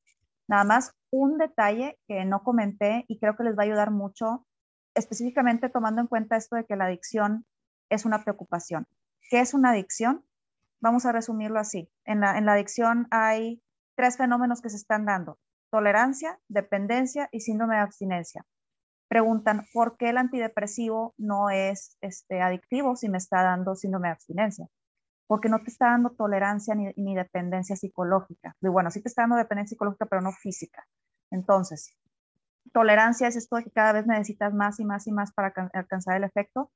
Nada 0.49 0.65
más 0.65 0.93
un 1.10 1.38
detalle 1.38 1.97
que 2.06 2.25
no 2.25 2.43
comenté 2.43 3.06
y 3.08 3.17
creo 3.17 3.38
que 3.38 3.45
les 3.45 3.58
va 3.58 3.62
a 3.62 3.65
ayudar 3.65 3.91
mucho, 3.91 4.45
específicamente 4.93 5.69
tomando 5.69 6.01
en 6.01 6.08
cuenta 6.08 6.36
esto 6.36 6.58
de 6.58 6.65
que 6.65 6.75
la 6.75 6.88
adicción 6.88 7.45
es 7.89 8.03
una 8.03 8.25
preocupación. 8.25 8.88
¿Qué 9.29 9.39
es 9.39 9.53
una 9.53 9.69
adicción? 9.69 10.25
Vamos 10.82 11.06
a 11.06 11.13
resumirlo 11.13 11.62
así. 11.62 11.89
En 12.03 12.19
la, 12.19 12.38
en 12.38 12.45
la 12.45 12.53
adicción 12.53 13.08
hay 13.10 13.63
tres 13.95 14.17
fenómenos 14.17 14.62
que 14.62 14.69
se 14.69 14.75
están 14.75 15.06
dando 15.06 15.39
tolerancia, 15.73 16.39
dependencia 16.49 17.29
y 17.31 17.39
síndrome 17.39 17.73
de 17.73 17.81
abstinencia. 17.81 18.45
Preguntan, 19.07 19.65
¿por 19.73 19.97
qué 19.97 20.09
el 20.09 20.19
antidepresivo 20.19 21.15
no 21.17 21.49
es 21.49 21.97
este, 21.99 22.43
adictivo 22.43 22.95
si 22.95 23.09
me 23.09 23.17
está 23.17 23.41
dando 23.41 23.73
síndrome 23.73 24.09
de 24.09 24.12
abstinencia? 24.12 24.67
Porque 25.25 25.49
no 25.49 25.63
te 25.63 25.71
está 25.71 25.88
dando 25.88 26.12
tolerancia 26.12 26.75
ni, 26.75 26.93
ni 26.95 27.15
dependencia 27.15 27.75
psicológica. 27.75 28.55
Y 28.62 28.67
bueno, 28.67 28.91
sí 28.91 29.01
te 29.01 29.09
está 29.09 29.23
dando 29.23 29.36
dependencia 29.36 29.73
psicológica, 29.73 30.05
pero 30.05 30.21
no 30.21 30.31
física. 30.31 30.86
Entonces, 31.31 31.97
tolerancia 32.71 33.27
es 33.27 33.36
esto 33.36 33.55
de 33.55 33.63
que 33.63 33.71
cada 33.71 33.93
vez 33.93 34.05
necesitas 34.05 34.53
más 34.53 34.79
y 34.79 34.86
más 34.86 35.07
y 35.07 35.12
más 35.12 35.33
para 35.33 35.55
alcanzar 35.73 36.17
el 36.17 36.23
efecto. 36.23 36.69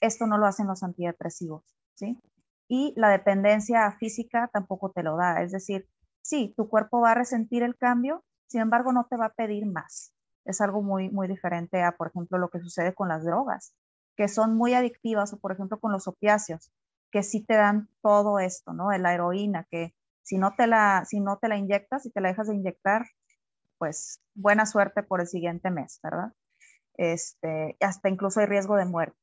Esto 0.00 0.26
no 0.26 0.38
lo 0.38 0.46
hacen 0.46 0.66
los 0.66 0.82
antidepresivos, 0.82 1.62
¿sí? 1.94 2.18
Y 2.66 2.94
la 2.96 3.10
dependencia 3.10 3.92
física 3.92 4.50
tampoco 4.52 4.90
te 4.90 5.04
lo 5.04 5.16
da. 5.16 5.40
Es 5.40 5.52
decir, 5.52 5.86
sí, 6.20 6.52
tu 6.56 6.68
cuerpo 6.68 7.00
va 7.00 7.12
a 7.12 7.14
resentir 7.14 7.62
el 7.62 7.76
cambio, 7.76 8.24
sin 8.50 8.62
embargo, 8.62 8.92
no 8.92 9.06
te 9.08 9.16
va 9.16 9.26
a 9.26 9.34
pedir 9.34 9.64
más. 9.64 10.12
Es 10.44 10.60
algo 10.60 10.82
muy, 10.82 11.08
muy 11.08 11.28
diferente 11.28 11.82
a, 11.82 11.92
por 11.92 12.08
ejemplo, 12.08 12.36
lo 12.36 12.50
que 12.50 12.58
sucede 12.58 12.94
con 12.94 13.08
las 13.08 13.24
drogas, 13.24 13.74
que 14.16 14.26
son 14.26 14.56
muy 14.56 14.74
adictivas, 14.74 15.32
o 15.32 15.38
por 15.38 15.52
ejemplo 15.52 15.78
con 15.78 15.92
los 15.92 16.08
opiáceos, 16.08 16.72
que 17.12 17.22
sí 17.22 17.44
te 17.44 17.54
dan 17.54 17.88
todo 18.02 18.40
esto, 18.40 18.72
¿no? 18.72 18.90
La 18.90 19.14
heroína, 19.14 19.68
que 19.70 19.94
si 20.22 20.36
no 20.36 20.54
te 20.56 20.66
la, 20.66 21.04
si 21.06 21.20
no 21.20 21.38
te 21.38 21.46
la 21.46 21.58
inyectas 21.58 22.06
y 22.06 22.10
te 22.10 22.20
la 22.20 22.28
dejas 22.28 22.48
de 22.48 22.56
inyectar, 22.56 23.06
pues 23.78 24.20
buena 24.34 24.66
suerte 24.66 25.04
por 25.04 25.20
el 25.20 25.28
siguiente 25.28 25.70
mes, 25.70 26.00
¿verdad? 26.02 26.32
Este, 26.94 27.76
hasta 27.80 28.08
incluso 28.08 28.40
hay 28.40 28.46
riesgo 28.46 28.74
de 28.74 28.84
muerte. 28.84 29.16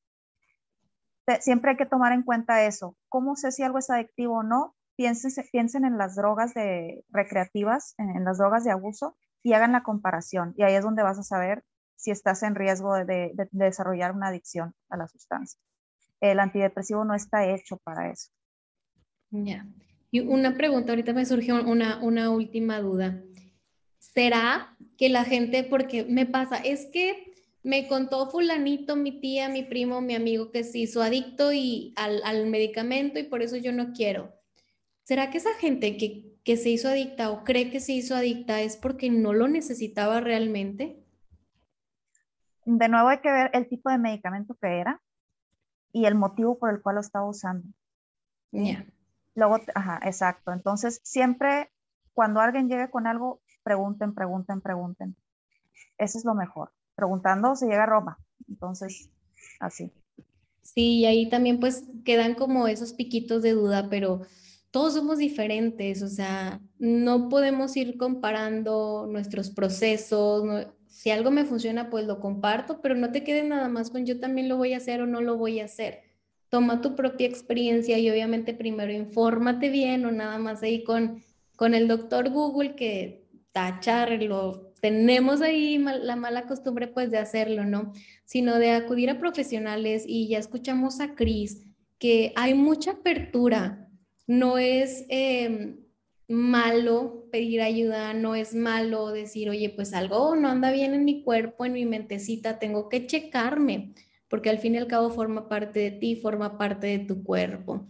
Siempre 1.41 1.71
hay 1.71 1.77
que 1.77 1.85
tomar 1.85 2.13
en 2.13 2.23
cuenta 2.23 2.63
eso. 2.63 2.95
¿Cómo 3.09 3.35
sé 3.35 3.51
si 3.51 3.61
algo 3.61 3.79
es 3.79 3.89
adictivo 3.89 4.37
o 4.37 4.43
no? 4.43 4.76
Piensen, 4.97 5.31
piensen 5.51 5.85
en 5.85 5.97
las 5.97 6.15
drogas 6.15 6.53
de, 6.53 7.05
recreativas, 7.09 7.95
en, 7.97 8.25
las 8.25 8.39
drogas 8.39 8.65
de 8.65 8.71
abuso 8.71 9.15
y 9.43 9.53
hagan 9.53 9.71
la 9.71 9.83
comparación. 9.83 10.53
Y 10.57 10.63
ahí 10.63 10.73
es 10.73 10.83
donde 10.83 11.03
vas 11.03 11.19
a 11.19 11.23
saber 11.23 11.63
si 11.95 12.11
estás 12.11 12.43
en 12.43 12.55
riesgo 12.55 12.93
de, 12.95 13.31
desarrollar 13.51 14.11
una 14.11 14.27
adicción 14.27 14.73
a 14.89 14.97
la 14.97 15.07
sustancia. 15.07 15.59
El 16.19 16.39
antidepresivo 16.39 17.05
no 17.05 17.13
está 17.13 17.47
hecho 17.47 17.77
para 17.77 18.11
eso. 18.11 18.31
Ya. 19.29 19.65
Y 20.09 20.21
una 20.21 20.55
pregunta, 20.55 20.91
ahorita 20.91 21.13
me 21.13 21.25
surgió 21.25 21.63
una, 21.63 22.01
una 22.01 22.31
última 22.31 22.79
duda. 22.79 23.21
¿Será 23.99 24.75
que 24.97 25.09
la 25.09 25.25
gente, 25.25 25.63
porque 25.63 26.05
me 26.05 26.25
pasa, 26.25 26.57
es 26.57 26.87
que 26.91 27.33
me 27.61 27.87
contó 27.87 28.29
fulanito, 28.31 28.95
mi 28.95 29.19
tía, 29.19 29.49
mi 29.49 29.63
primo, 29.63 30.01
mi 30.01 30.15
amigo 30.15 30.49
que 30.51 30.63
se 30.63 30.79
hizo 30.79 31.03
adicto 31.03 31.51
y 31.51 31.93
al, 31.97 32.21
al 32.23 32.47
medicamento 32.47 33.19
y 33.19 33.23
por 33.23 33.43
eso 33.43 33.57
yo 33.57 33.71
no 33.73 33.91
quiero. 33.91 34.36
¿Será 35.07 35.29
que 35.29 35.37
esa 35.37 35.53
gente 35.53 35.95
que, 35.95 36.57
se 36.57 36.69
hizo 36.69 36.89
adicta 36.89 37.31
o 37.31 37.45
cree 37.45 37.71
que 37.71 37.79
se 37.79 37.93
hizo 37.93 38.13
adicta 38.13 38.59
es 38.59 38.75
porque 38.75 39.09
no 39.09 39.31
lo 39.31 39.47
necesitaba 39.47 40.19
realmente? 40.19 41.01
De 42.65 42.89
nuevo 42.89 43.07
hay 43.07 43.19
que 43.19 43.31
ver 43.31 43.49
el 43.53 43.69
tipo 43.69 43.89
de 43.89 43.99
medicamento 43.99 44.57
que 44.61 44.67
era 44.67 45.01
y 45.93 46.07
el 46.07 46.15
motivo 46.15 46.59
por 46.59 46.71
el 46.71 46.81
cual 46.81 46.95
lo 46.95 47.01
estaba 47.01 47.25
usando. 47.25 47.69
Ya. 48.51 48.85
Luego, 49.33 49.61
ajá, 49.75 50.01
exacto. 50.03 50.51
Entonces, 50.51 50.99
siempre 51.03 51.71
cuando 52.13 52.41
alguien 52.41 52.67
llegue 52.67 52.89
con 52.89 53.07
algo, 53.07 53.39
pregunten, 53.63 54.13
pregunten, 54.13 54.59
pregunten. 54.59 55.15
Eso 55.97 56.17
es 56.17 56.25
lo 56.25 56.35
mejor. 56.35 56.73
Preguntando 56.95 57.55
se 57.55 57.67
llega 57.67 57.83
a 57.83 57.85
Roma. 57.85 58.19
Entonces, 58.49 59.09
así. 59.61 59.89
Sí, 60.63 60.99
y 60.99 61.05
ahí 61.05 61.29
también 61.29 61.61
pues 61.61 61.85
quedan 62.03 62.35
como 62.35 62.67
esos 62.67 62.91
piquitos 62.91 63.41
de 63.41 63.53
duda, 63.53 63.87
pero 63.89 64.23
todos 64.71 64.93
somos 64.93 65.17
diferentes, 65.17 66.01
o 66.03 66.07
sea, 66.07 66.61
no 66.77 67.29
podemos 67.29 67.75
ir 67.77 67.97
comparando 67.97 69.07
nuestros 69.09 69.49
procesos. 69.49 70.67
si 70.87 71.11
algo 71.11 71.31
me 71.31 71.45
funciona, 71.45 71.89
pues 71.89 72.05
lo 72.05 72.19
comparto, 72.19 72.81
pero 72.81 72.95
no 72.95 73.11
te 73.11 73.23
quedes 73.23 73.45
nada 73.45 73.69
más 73.69 73.91
con 73.91 74.05
yo 74.05 74.19
también 74.19 74.49
lo 74.49 74.57
voy 74.57 74.73
a 74.73 74.77
hacer 74.77 75.01
o 75.01 75.07
no 75.07 75.21
lo 75.21 75.37
voy 75.37 75.59
a 75.59 75.65
hacer. 75.65 76.01
Toma 76.49 76.81
tu 76.81 76.95
propia 76.95 77.27
experiencia 77.27 77.97
y 77.99 78.09
obviamente 78.09 78.53
primero 78.53 78.91
infórmate 78.91 79.69
bien 79.69 80.05
o 80.05 80.11
nada 80.11 80.37
más 80.37 80.63
ahí 80.63 80.83
con, 80.83 81.23
con 81.55 81.73
el 81.73 81.87
doctor 81.87 82.29
Google 82.29 82.75
que 82.75 83.25
tacharlo. 83.51 84.73
Tenemos 84.81 85.41
ahí 85.41 85.77
la 85.77 86.15
mala 86.15 86.45
costumbre 86.47 86.87
pues 86.87 87.11
de 87.11 87.17
hacerlo, 87.17 87.65
¿no? 87.65 87.93
Sino 88.25 88.59
de 88.59 88.71
acudir 88.71 89.09
a 89.09 89.19
profesionales 89.19 90.03
y 90.07 90.27
ya 90.27 90.37
escuchamos 90.39 90.99
a 90.99 91.15
Cris 91.15 91.63
que 91.99 92.31
hay 92.35 92.53
mucha 92.53 92.91
apertura 92.91 93.86
no 94.27 94.57
es 94.57 95.05
em, 95.09 95.77
malo 96.27 97.27
pedir 97.31 97.61
ayuda, 97.61 98.13
no 98.13 98.35
es 98.35 98.53
malo 98.53 99.11
decir, 99.11 99.49
oye, 99.49 99.69
pues 99.69 99.93
algo 99.93 100.35
no 100.35 100.49
anda 100.49 100.71
bien 100.71 100.93
en 100.93 101.05
mi 101.05 101.23
cuerpo, 101.23 101.65
en 101.65 101.73
mi 101.73 101.85
mentecita, 101.85 102.59
tengo 102.59 102.89
que 102.89 103.07
checarme, 103.07 103.93
porque 104.27 104.49
al 104.49 104.59
fin 104.59 104.75
y 104.75 104.77
al 104.77 104.87
cabo 104.87 105.09
forma 105.09 105.47
parte 105.47 105.79
de 105.79 105.91
ti, 105.91 106.17
forma 106.17 106.57
parte 106.57 106.87
de 106.87 106.99
tu 106.99 107.23
cuerpo. 107.23 107.87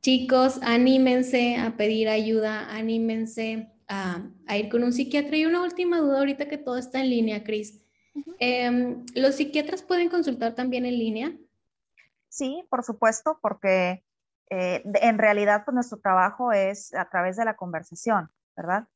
Chicos, 0.00 0.60
anímense 0.62 1.56
a 1.56 1.76
pedir 1.76 2.08
ayuda, 2.08 2.74
anímense 2.74 3.72
a, 3.88 4.30
ir 4.56 4.68
con 4.68 4.84
un 4.84 4.92
psiquiatra. 4.92 5.36
Y 5.36 5.46
una 5.46 5.62
última 5.62 5.98
duda 5.98 6.18
ahorita 6.18 6.48
que 6.48 6.58
todo 6.58 6.78
está 6.78 7.00
en 7.00 7.10
línea, 7.10 7.42
Cris. 7.42 7.82
Em, 8.38 9.04
¿Los 9.14 9.34
psiquiatras 9.34 9.82
pueden 9.82 10.08
consultar 10.08 10.54
también 10.54 10.86
en 10.86 10.98
línea? 10.98 11.36
Sí, 12.28 12.64
por 12.70 12.84
supuesto, 12.84 13.38
porque 13.42 14.04
eh, 14.50 14.82
en 14.84 15.18
realidad, 15.18 15.64
pues 15.64 15.74
nuestro 15.74 15.98
trabajo 15.98 16.52
es 16.52 16.94
a 16.94 17.08
través 17.08 17.36
de 17.36 17.44
la 17.44 17.56
conversación, 17.56 18.30
¿verdad? 18.56 18.86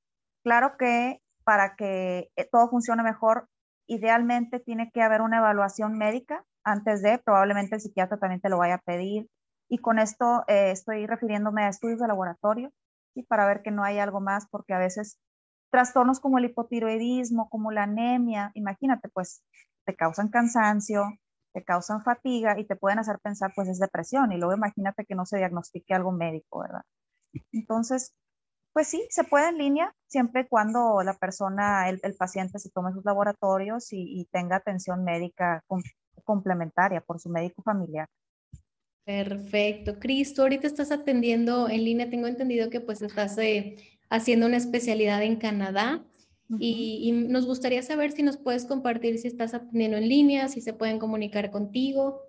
Claro 0.42 0.76
que 0.76 1.20
para 1.44 1.74
que 1.76 2.30
eh, 2.36 2.48
todo 2.50 2.68
funcione 2.68 3.02
mejor, 3.02 3.48
idealmente 3.86 4.60
tiene 4.60 4.90
que 4.92 5.02
haber 5.02 5.20
una 5.20 5.38
evaluación 5.38 5.98
médica 5.98 6.44
antes 6.62 7.02
de, 7.02 7.18
probablemente 7.18 7.74
el 7.74 7.80
psiquiatra 7.80 8.18
también 8.18 8.40
te 8.40 8.48
lo 8.48 8.58
vaya 8.58 8.74
a 8.74 8.82
pedir. 8.82 9.28
Y 9.68 9.78
con 9.78 9.98
esto 9.98 10.44
eh, 10.46 10.70
estoy 10.70 11.06
refiriéndome 11.06 11.64
a 11.64 11.68
estudios 11.68 12.00
de 12.00 12.08
laboratorio, 12.08 12.72
¿sí? 13.14 13.22
para 13.22 13.46
ver 13.46 13.62
que 13.62 13.70
no 13.70 13.82
hay 13.82 13.98
algo 13.98 14.20
más, 14.20 14.46
porque 14.48 14.74
a 14.74 14.78
veces 14.78 15.18
trastornos 15.70 16.20
como 16.20 16.38
el 16.38 16.46
hipotiroidismo, 16.46 17.48
como 17.48 17.70
la 17.72 17.84
anemia, 17.84 18.50
imagínate, 18.54 19.08
pues 19.08 19.42
te 19.84 19.96
causan 19.96 20.28
cansancio, 20.28 21.04
te 21.52 21.64
causan 21.64 22.02
fatiga 22.02 22.58
y 22.58 22.66
te 22.66 22.76
pueden 22.76 22.98
hacer 22.98 23.18
pensar, 23.20 23.52
pues 23.54 23.68
es 23.68 23.78
depresión. 23.78 24.32
Y 24.32 24.38
luego 24.38 24.54
imagínate 24.54 25.04
que 25.04 25.14
no 25.14 25.26
se 25.26 25.38
diagnostique 25.38 25.94
algo 25.94 26.12
médico, 26.12 26.60
¿verdad? 26.60 26.82
Entonces, 27.52 28.14
pues 28.72 28.88
sí, 28.88 29.06
se 29.10 29.24
puede 29.24 29.48
en 29.48 29.58
línea 29.58 29.94
siempre 30.06 30.42
y 30.42 30.48
cuando 30.48 31.02
la 31.02 31.14
persona, 31.14 31.88
el, 31.88 32.00
paciente 32.16 32.58
se 32.58 32.70
tome 32.70 32.92
sus 32.92 33.04
laboratorios 33.04 33.88
y, 33.90 34.28
tenga 34.30 34.56
atención 34.56 35.04
médica 35.04 35.64
complementaria 36.24 37.00
por 37.00 37.20
su 37.20 37.30
médico 37.30 37.62
familiar. 37.62 38.08
Perfecto. 39.04 39.98
Cristo, 39.98 40.42
ahorita 40.42 40.66
estás 40.66 40.92
atendiendo 40.92 41.68
en 41.68 41.84
línea. 41.84 42.10
Tengo 42.10 42.28
entendido 42.28 42.70
que 42.70 42.80
pues 42.80 43.02
estás 43.02 43.36
eh, 43.38 43.76
haciendo 44.08 44.46
una 44.46 44.56
especialidad 44.56 45.22
en 45.22 45.36
Canadá 45.36 46.04
y, 46.58 47.12
nos 47.28 47.46
gustaría 47.46 47.82
saber 47.82 48.12
si 48.12 48.22
nos 48.22 48.36
puedes 48.36 48.64
compartir 48.64 49.18
si 49.18 49.28
estás 49.28 49.54
atendiendo 49.54 49.96
en 49.96 50.08
línea, 50.08 50.48
si 50.48 50.60
se 50.60 50.72
pueden 50.72 50.98
comunicar 50.98 51.50
contigo. 51.50 52.22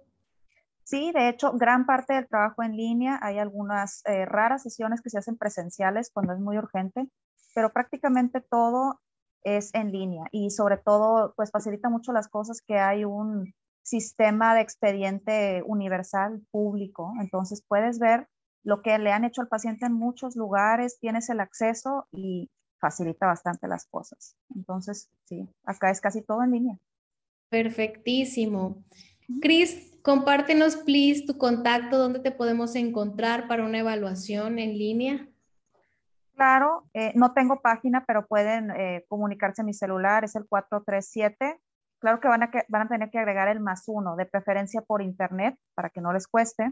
Sí, 0.84 1.12
de 1.14 1.30
hecho, 1.30 1.54
gran 1.54 1.86
parte 1.86 2.14
del 2.14 2.28
trabajo 2.28 2.64
en 2.64 2.76
línea, 2.76 3.20
hay 3.22 3.38
algunas 3.40 4.04
eh, 4.06 4.26
raras 4.26 4.64
sesiones 4.64 5.02
que 5.02 5.10
se 5.10 5.18
hacen 5.18 5.38
presenciales 5.38 6.12
cuando 6.14 6.34
es 6.34 6.40
muy 6.40 6.58
urgente, 6.58 7.08
pero 7.56 7.72
prácticamente 7.72 8.42
todo 8.42 9.00
es 9.44 9.74
en 9.74 9.92
línea 9.92 10.26
y 10.32 10.52
sobre 10.52 10.78
todo, 10.78 11.34
pues 11.36 11.52
facilita 11.52 11.90
mucho 11.90 12.12
las 12.12 12.28
cosas 12.28 12.62
que 12.62 12.78
hay 12.78 13.06
un 13.06 13.54
sistema 13.84 14.54
de 14.54 14.62
expediente 14.62 15.64
universal 15.66 16.42
público, 16.52 17.14
entonces 17.20 17.64
puedes 17.68 17.98
ver 17.98 18.28
lo 18.64 18.82
que 18.82 19.00
le 19.00 19.12
han 19.12 19.24
hecho 19.24 19.42
al 19.42 19.48
paciente 19.48 19.88
en 19.88 19.94
muchos 19.94 20.36
lugares, 20.36 21.00
tienes 21.00 21.30
el 21.30 21.40
acceso 21.40 22.08
y 22.12 22.52
facilita 22.82 23.28
bastante 23.28 23.68
las 23.68 23.86
cosas. 23.86 24.36
Entonces, 24.54 25.10
sí, 25.26 25.48
acá 25.64 25.92
es 25.92 26.02
casi 26.02 26.22
todo 26.22 26.44
en 26.44 26.52
línea. 26.52 26.78
Perfectísimo. 27.50 28.84
Cris, 29.42 29.98
compártenos, 30.02 30.76
please, 30.78 31.26
tu 31.26 31.38
contacto, 31.38 31.98
dónde 31.98 32.20
te 32.20 32.32
podemos 32.32 32.76
encontrar 32.76 33.48
para 33.48 33.64
una 33.64 33.80
evaluación 33.80 34.60
en 34.60 34.78
línea. 34.78 35.28
Claro, 36.36 36.90
eh, 36.94 37.14
no 37.16 37.34
tengo 37.34 37.62
página, 37.62 38.04
pero 38.06 38.26
pueden 38.26 38.72
eh, 38.72 39.06
comunicarse 39.08 39.62
a 39.62 39.66
mi 39.66 39.74
celular, 39.74 40.24
es 40.24 40.36
el 40.36 40.48
437. 40.48 41.60
Claro 42.00 42.20
que 42.20 42.28
van, 42.28 42.44
a 42.44 42.52
que 42.52 42.64
van 42.68 42.82
a 42.82 42.90
tener 42.90 43.12
que 43.12 43.20
agregar 43.20 43.48
el 43.48 43.60
más 43.60 43.84
uno, 43.86 44.16
de 44.16 44.26
preferencia 44.26 44.82
por 44.82 45.04
internet, 45.04 45.56
para 45.76 45.92
que 45.92 46.02
no 46.02 46.12
les 46.12 46.28
cueste 46.28 46.72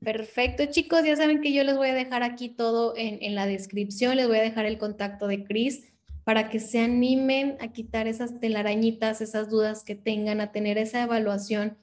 Perfecto, 0.01 0.67
chicos, 0.67 1.03
ya 1.05 1.17
saben 1.17 1.41
que 1.41 1.53
yo 1.53 1.65
les 1.65 1.77
voy 1.77 1.89
a 1.89 1.95
dejar 1.95 2.23
aquí 2.23 2.51
todo 2.51 2.95
en, 2.97 3.21
en 3.23 3.35
la 3.35 3.47
descripción, 3.47 4.15
les 4.17 4.29
voy 4.29 4.39
a 4.39 4.43
dejar 4.43 4.67
el 4.67 4.79
contacto 4.79 5.27
de 5.27 5.43
Chris 5.45 5.93
para 6.25 6.49
que 6.49 6.61
se 6.61 6.81
animen 6.81 7.57
a 7.61 7.69
quitar 7.69 8.07
esas 8.07 8.41
telarañitas, 8.41 9.21
esas 9.21 9.49
dudas 9.49 9.85
que 9.85 9.95
tengan, 9.95 10.41
a 10.41 10.53
tener 10.53 10.79
esa 10.79 11.03
evaluación 11.03 11.77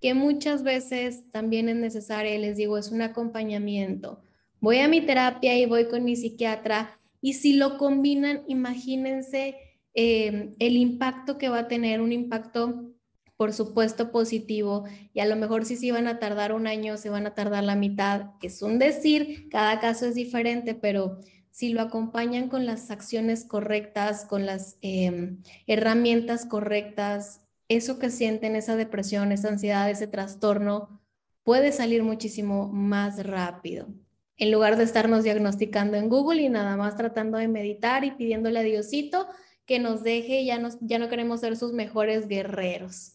que 0.00 0.14
muchas 0.14 0.62
veces 0.62 1.24
también 1.32 1.68
es 1.68 1.76
necesaria, 1.76 2.38
les 2.38 2.56
digo, 2.56 2.78
es 2.78 2.90
un 2.90 3.02
acompañamiento. 3.02 4.20
Voy 4.60 4.78
a 4.78 4.88
mi 4.88 5.00
terapia 5.00 5.56
y 5.56 5.66
voy 5.66 5.88
con 5.88 6.04
mi 6.04 6.16
psiquiatra 6.16 6.98
y 7.20 7.34
si 7.34 7.54
lo 7.54 7.78
combinan, 7.78 8.42
imagínense 8.46 9.56
Em, 10.00 10.54
el 10.60 10.76
impacto 10.76 11.38
que 11.38 11.48
va 11.48 11.58
a 11.58 11.66
tener, 11.66 12.00
un 12.00 12.12
impacto 12.12 12.92
por 13.36 13.52
supuesto 13.52 14.12
positivo 14.12 14.84
y 15.12 15.18
a 15.18 15.26
lo 15.26 15.34
mejor 15.34 15.64
si 15.64 15.74
se 15.74 15.90
van 15.90 16.06
a 16.06 16.20
tardar 16.20 16.52
un 16.52 16.68
año, 16.68 16.96
se 16.96 17.10
van 17.10 17.26
a 17.26 17.34
tardar 17.34 17.64
la 17.64 17.74
mitad, 17.74 18.30
es 18.40 18.62
un 18.62 18.78
decir, 18.78 19.48
cada 19.50 19.80
caso 19.80 20.06
es 20.06 20.14
diferente, 20.14 20.76
pero 20.76 21.18
si 21.50 21.70
lo 21.70 21.80
acompañan 21.80 22.48
con 22.48 22.64
las 22.64 22.92
acciones 22.92 23.44
correctas, 23.44 24.24
con 24.24 24.46
las 24.46 24.78
em, 24.82 25.42
herramientas 25.66 26.46
correctas, 26.46 27.40
eso 27.66 27.98
que 27.98 28.10
sienten, 28.10 28.54
esa 28.54 28.76
depresión, 28.76 29.32
esa 29.32 29.48
ansiedad, 29.48 29.90
ese 29.90 30.06
trastorno, 30.06 31.00
puede 31.42 31.72
salir 31.72 32.04
muchísimo 32.04 32.68
más 32.68 33.26
rápido. 33.26 33.88
En 34.36 34.52
lugar 34.52 34.76
de 34.76 34.84
estarnos 34.84 35.24
diagnosticando 35.24 35.96
en 35.96 36.08
Google 36.08 36.42
y 36.42 36.48
nada 36.48 36.76
más 36.76 36.96
tratando 36.96 37.36
de 37.36 37.48
meditar 37.48 38.04
y 38.04 38.12
pidiéndole 38.12 38.60
a 38.60 38.62
Diosito, 38.62 39.26
que 39.68 39.78
nos 39.78 40.02
deje, 40.02 40.46
ya, 40.46 40.58
nos, 40.58 40.78
ya 40.80 40.98
no 40.98 41.10
queremos 41.10 41.40
ser 41.40 41.56
sus 41.56 41.74
mejores 41.74 42.26
guerreros. 42.26 43.12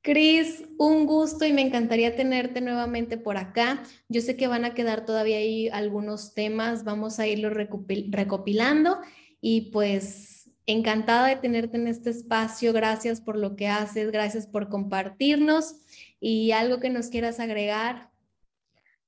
Cris, 0.00 0.64
un 0.78 1.04
gusto 1.04 1.44
y 1.44 1.52
me 1.52 1.60
encantaría 1.60 2.16
tenerte 2.16 2.62
nuevamente 2.62 3.18
por 3.18 3.36
acá. 3.36 3.82
Yo 4.08 4.22
sé 4.22 4.36
que 4.36 4.46
van 4.46 4.64
a 4.64 4.72
quedar 4.72 5.04
todavía 5.04 5.36
ahí 5.36 5.68
algunos 5.68 6.32
temas, 6.32 6.84
vamos 6.84 7.18
a 7.20 7.26
irlos 7.26 7.52
recopilando 7.52 9.00
y 9.40 9.70
pues 9.72 10.48
encantada 10.64 11.28
de 11.28 11.36
tenerte 11.36 11.76
en 11.76 11.88
este 11.88 12.08
espacio. 12.08 12.72
Gracias 12.72 13.20
por 13.20 13.36
lo 13.36 13.54
que 13.54 13.68
haces, 13.68 14.10
gracias 14.10 14.46
por 14.46 14.70
compartirnos 14.70 15.76
y 16.20 16.52
algo 16.52 16.80
que 16.80 16.88
nos 16.88 17.08
quieras 17.08 17.38
agregar. 17.38 18.10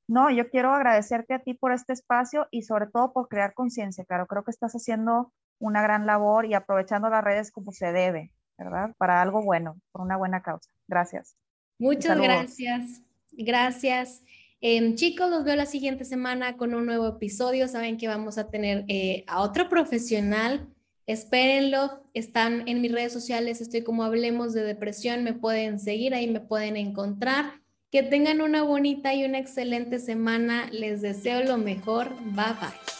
No, 0.06 0.30
yo 0.30 0.50
quiero 0.50 0.74
agradecerte 0.74 1.32
a 1.32 1.38
ti 1.38 1.54
por 1.54 1.72
este 1.72 1.94
espacio 1.94 2.46
y 2.50 2.62
sobre 2.62 2.88
todo 2.88 3.12
por 3.12 3.28
crear 3.28 3.54
conciencia, 3.54 4.04
claro. 4.04 4.26
Creo 4.26 4.42
que 4.42 4.50
estás 4.50 4.72
haciendo 4.74 5.32
una 5.58 5.82
gran 5.82 6.06
labor 6.06 6.46
y 6.46 6.54
aprovechando 6.54 7.08
las 7.08 7.24
redes 7.24 7.50
como 7.50 7.72
se 7.72 7.92
debe, 7.92 8.32
¿verdad? 8.56 8.94
Para 8.98 9.22
algo 9.22 9.42
bueno, 9.42 9.80
por 9.92 10.02
una 10.02 10.16
buena 10.16 10.42
causa. 10.42 10.70
Gracias. 10.86 11.36
Muchas 11.78 12.20
gracias. 12.20 13.02
Gracias. 13.32 14.22
Em, 14.60 14.96
chicos, 14.96 15.30
los 15.30 15.44
veo 15.44 15.54
la 15.54 15.66
siguiente 15.66 16.04
semana 16.04 16.56
con 16.56 16.74
un 16.74 16.84
nuevo 16.86 17.06
episodio. 17.06 17.68
Saben 17.68 17.96
que 17.96 18.08
vamos 18.08 18.38
a 18.38 18.50
tener 18.50 18.84
eh, 18.88 19.24
a 19.28 19.40
otro 19.40 19.68
profesional. 19.68 20.68
Espérenlo. 21.06 22.02
Están 22.14 22.66
en 22.66 22.80
mis 22.80 22.92
redes 22.92 23.12
sociales. 23.12 23.60
Estoy 23.60 23.82
como 23.82 24.02
Hablemos 24.02 24.52
de 24.54 24.64
Depresión. 24.64 25.22
Me 25.22 25.32
pueden 25.32 25.78
seguir, 25.78 26.14
ahí 26.14 26.26
me 26.28 26.40
pueden 26.40 26.76
encontrar. 26.76 27.60
Que 27.90 28.02
tengan 28.02 28.42
una 28.42 28.64
bonita 28.64 29.14
y 29.14 29.24
una 29.24 29.38
excelente 29.38 30.00
semana. 30.00 30.68
Les 30.72 31.00
deseo 31.00 31.44
lo 31.44 31.56
mejor. 31.56 32.12
Bye 32.34 32.54
bye. 32.60 32.97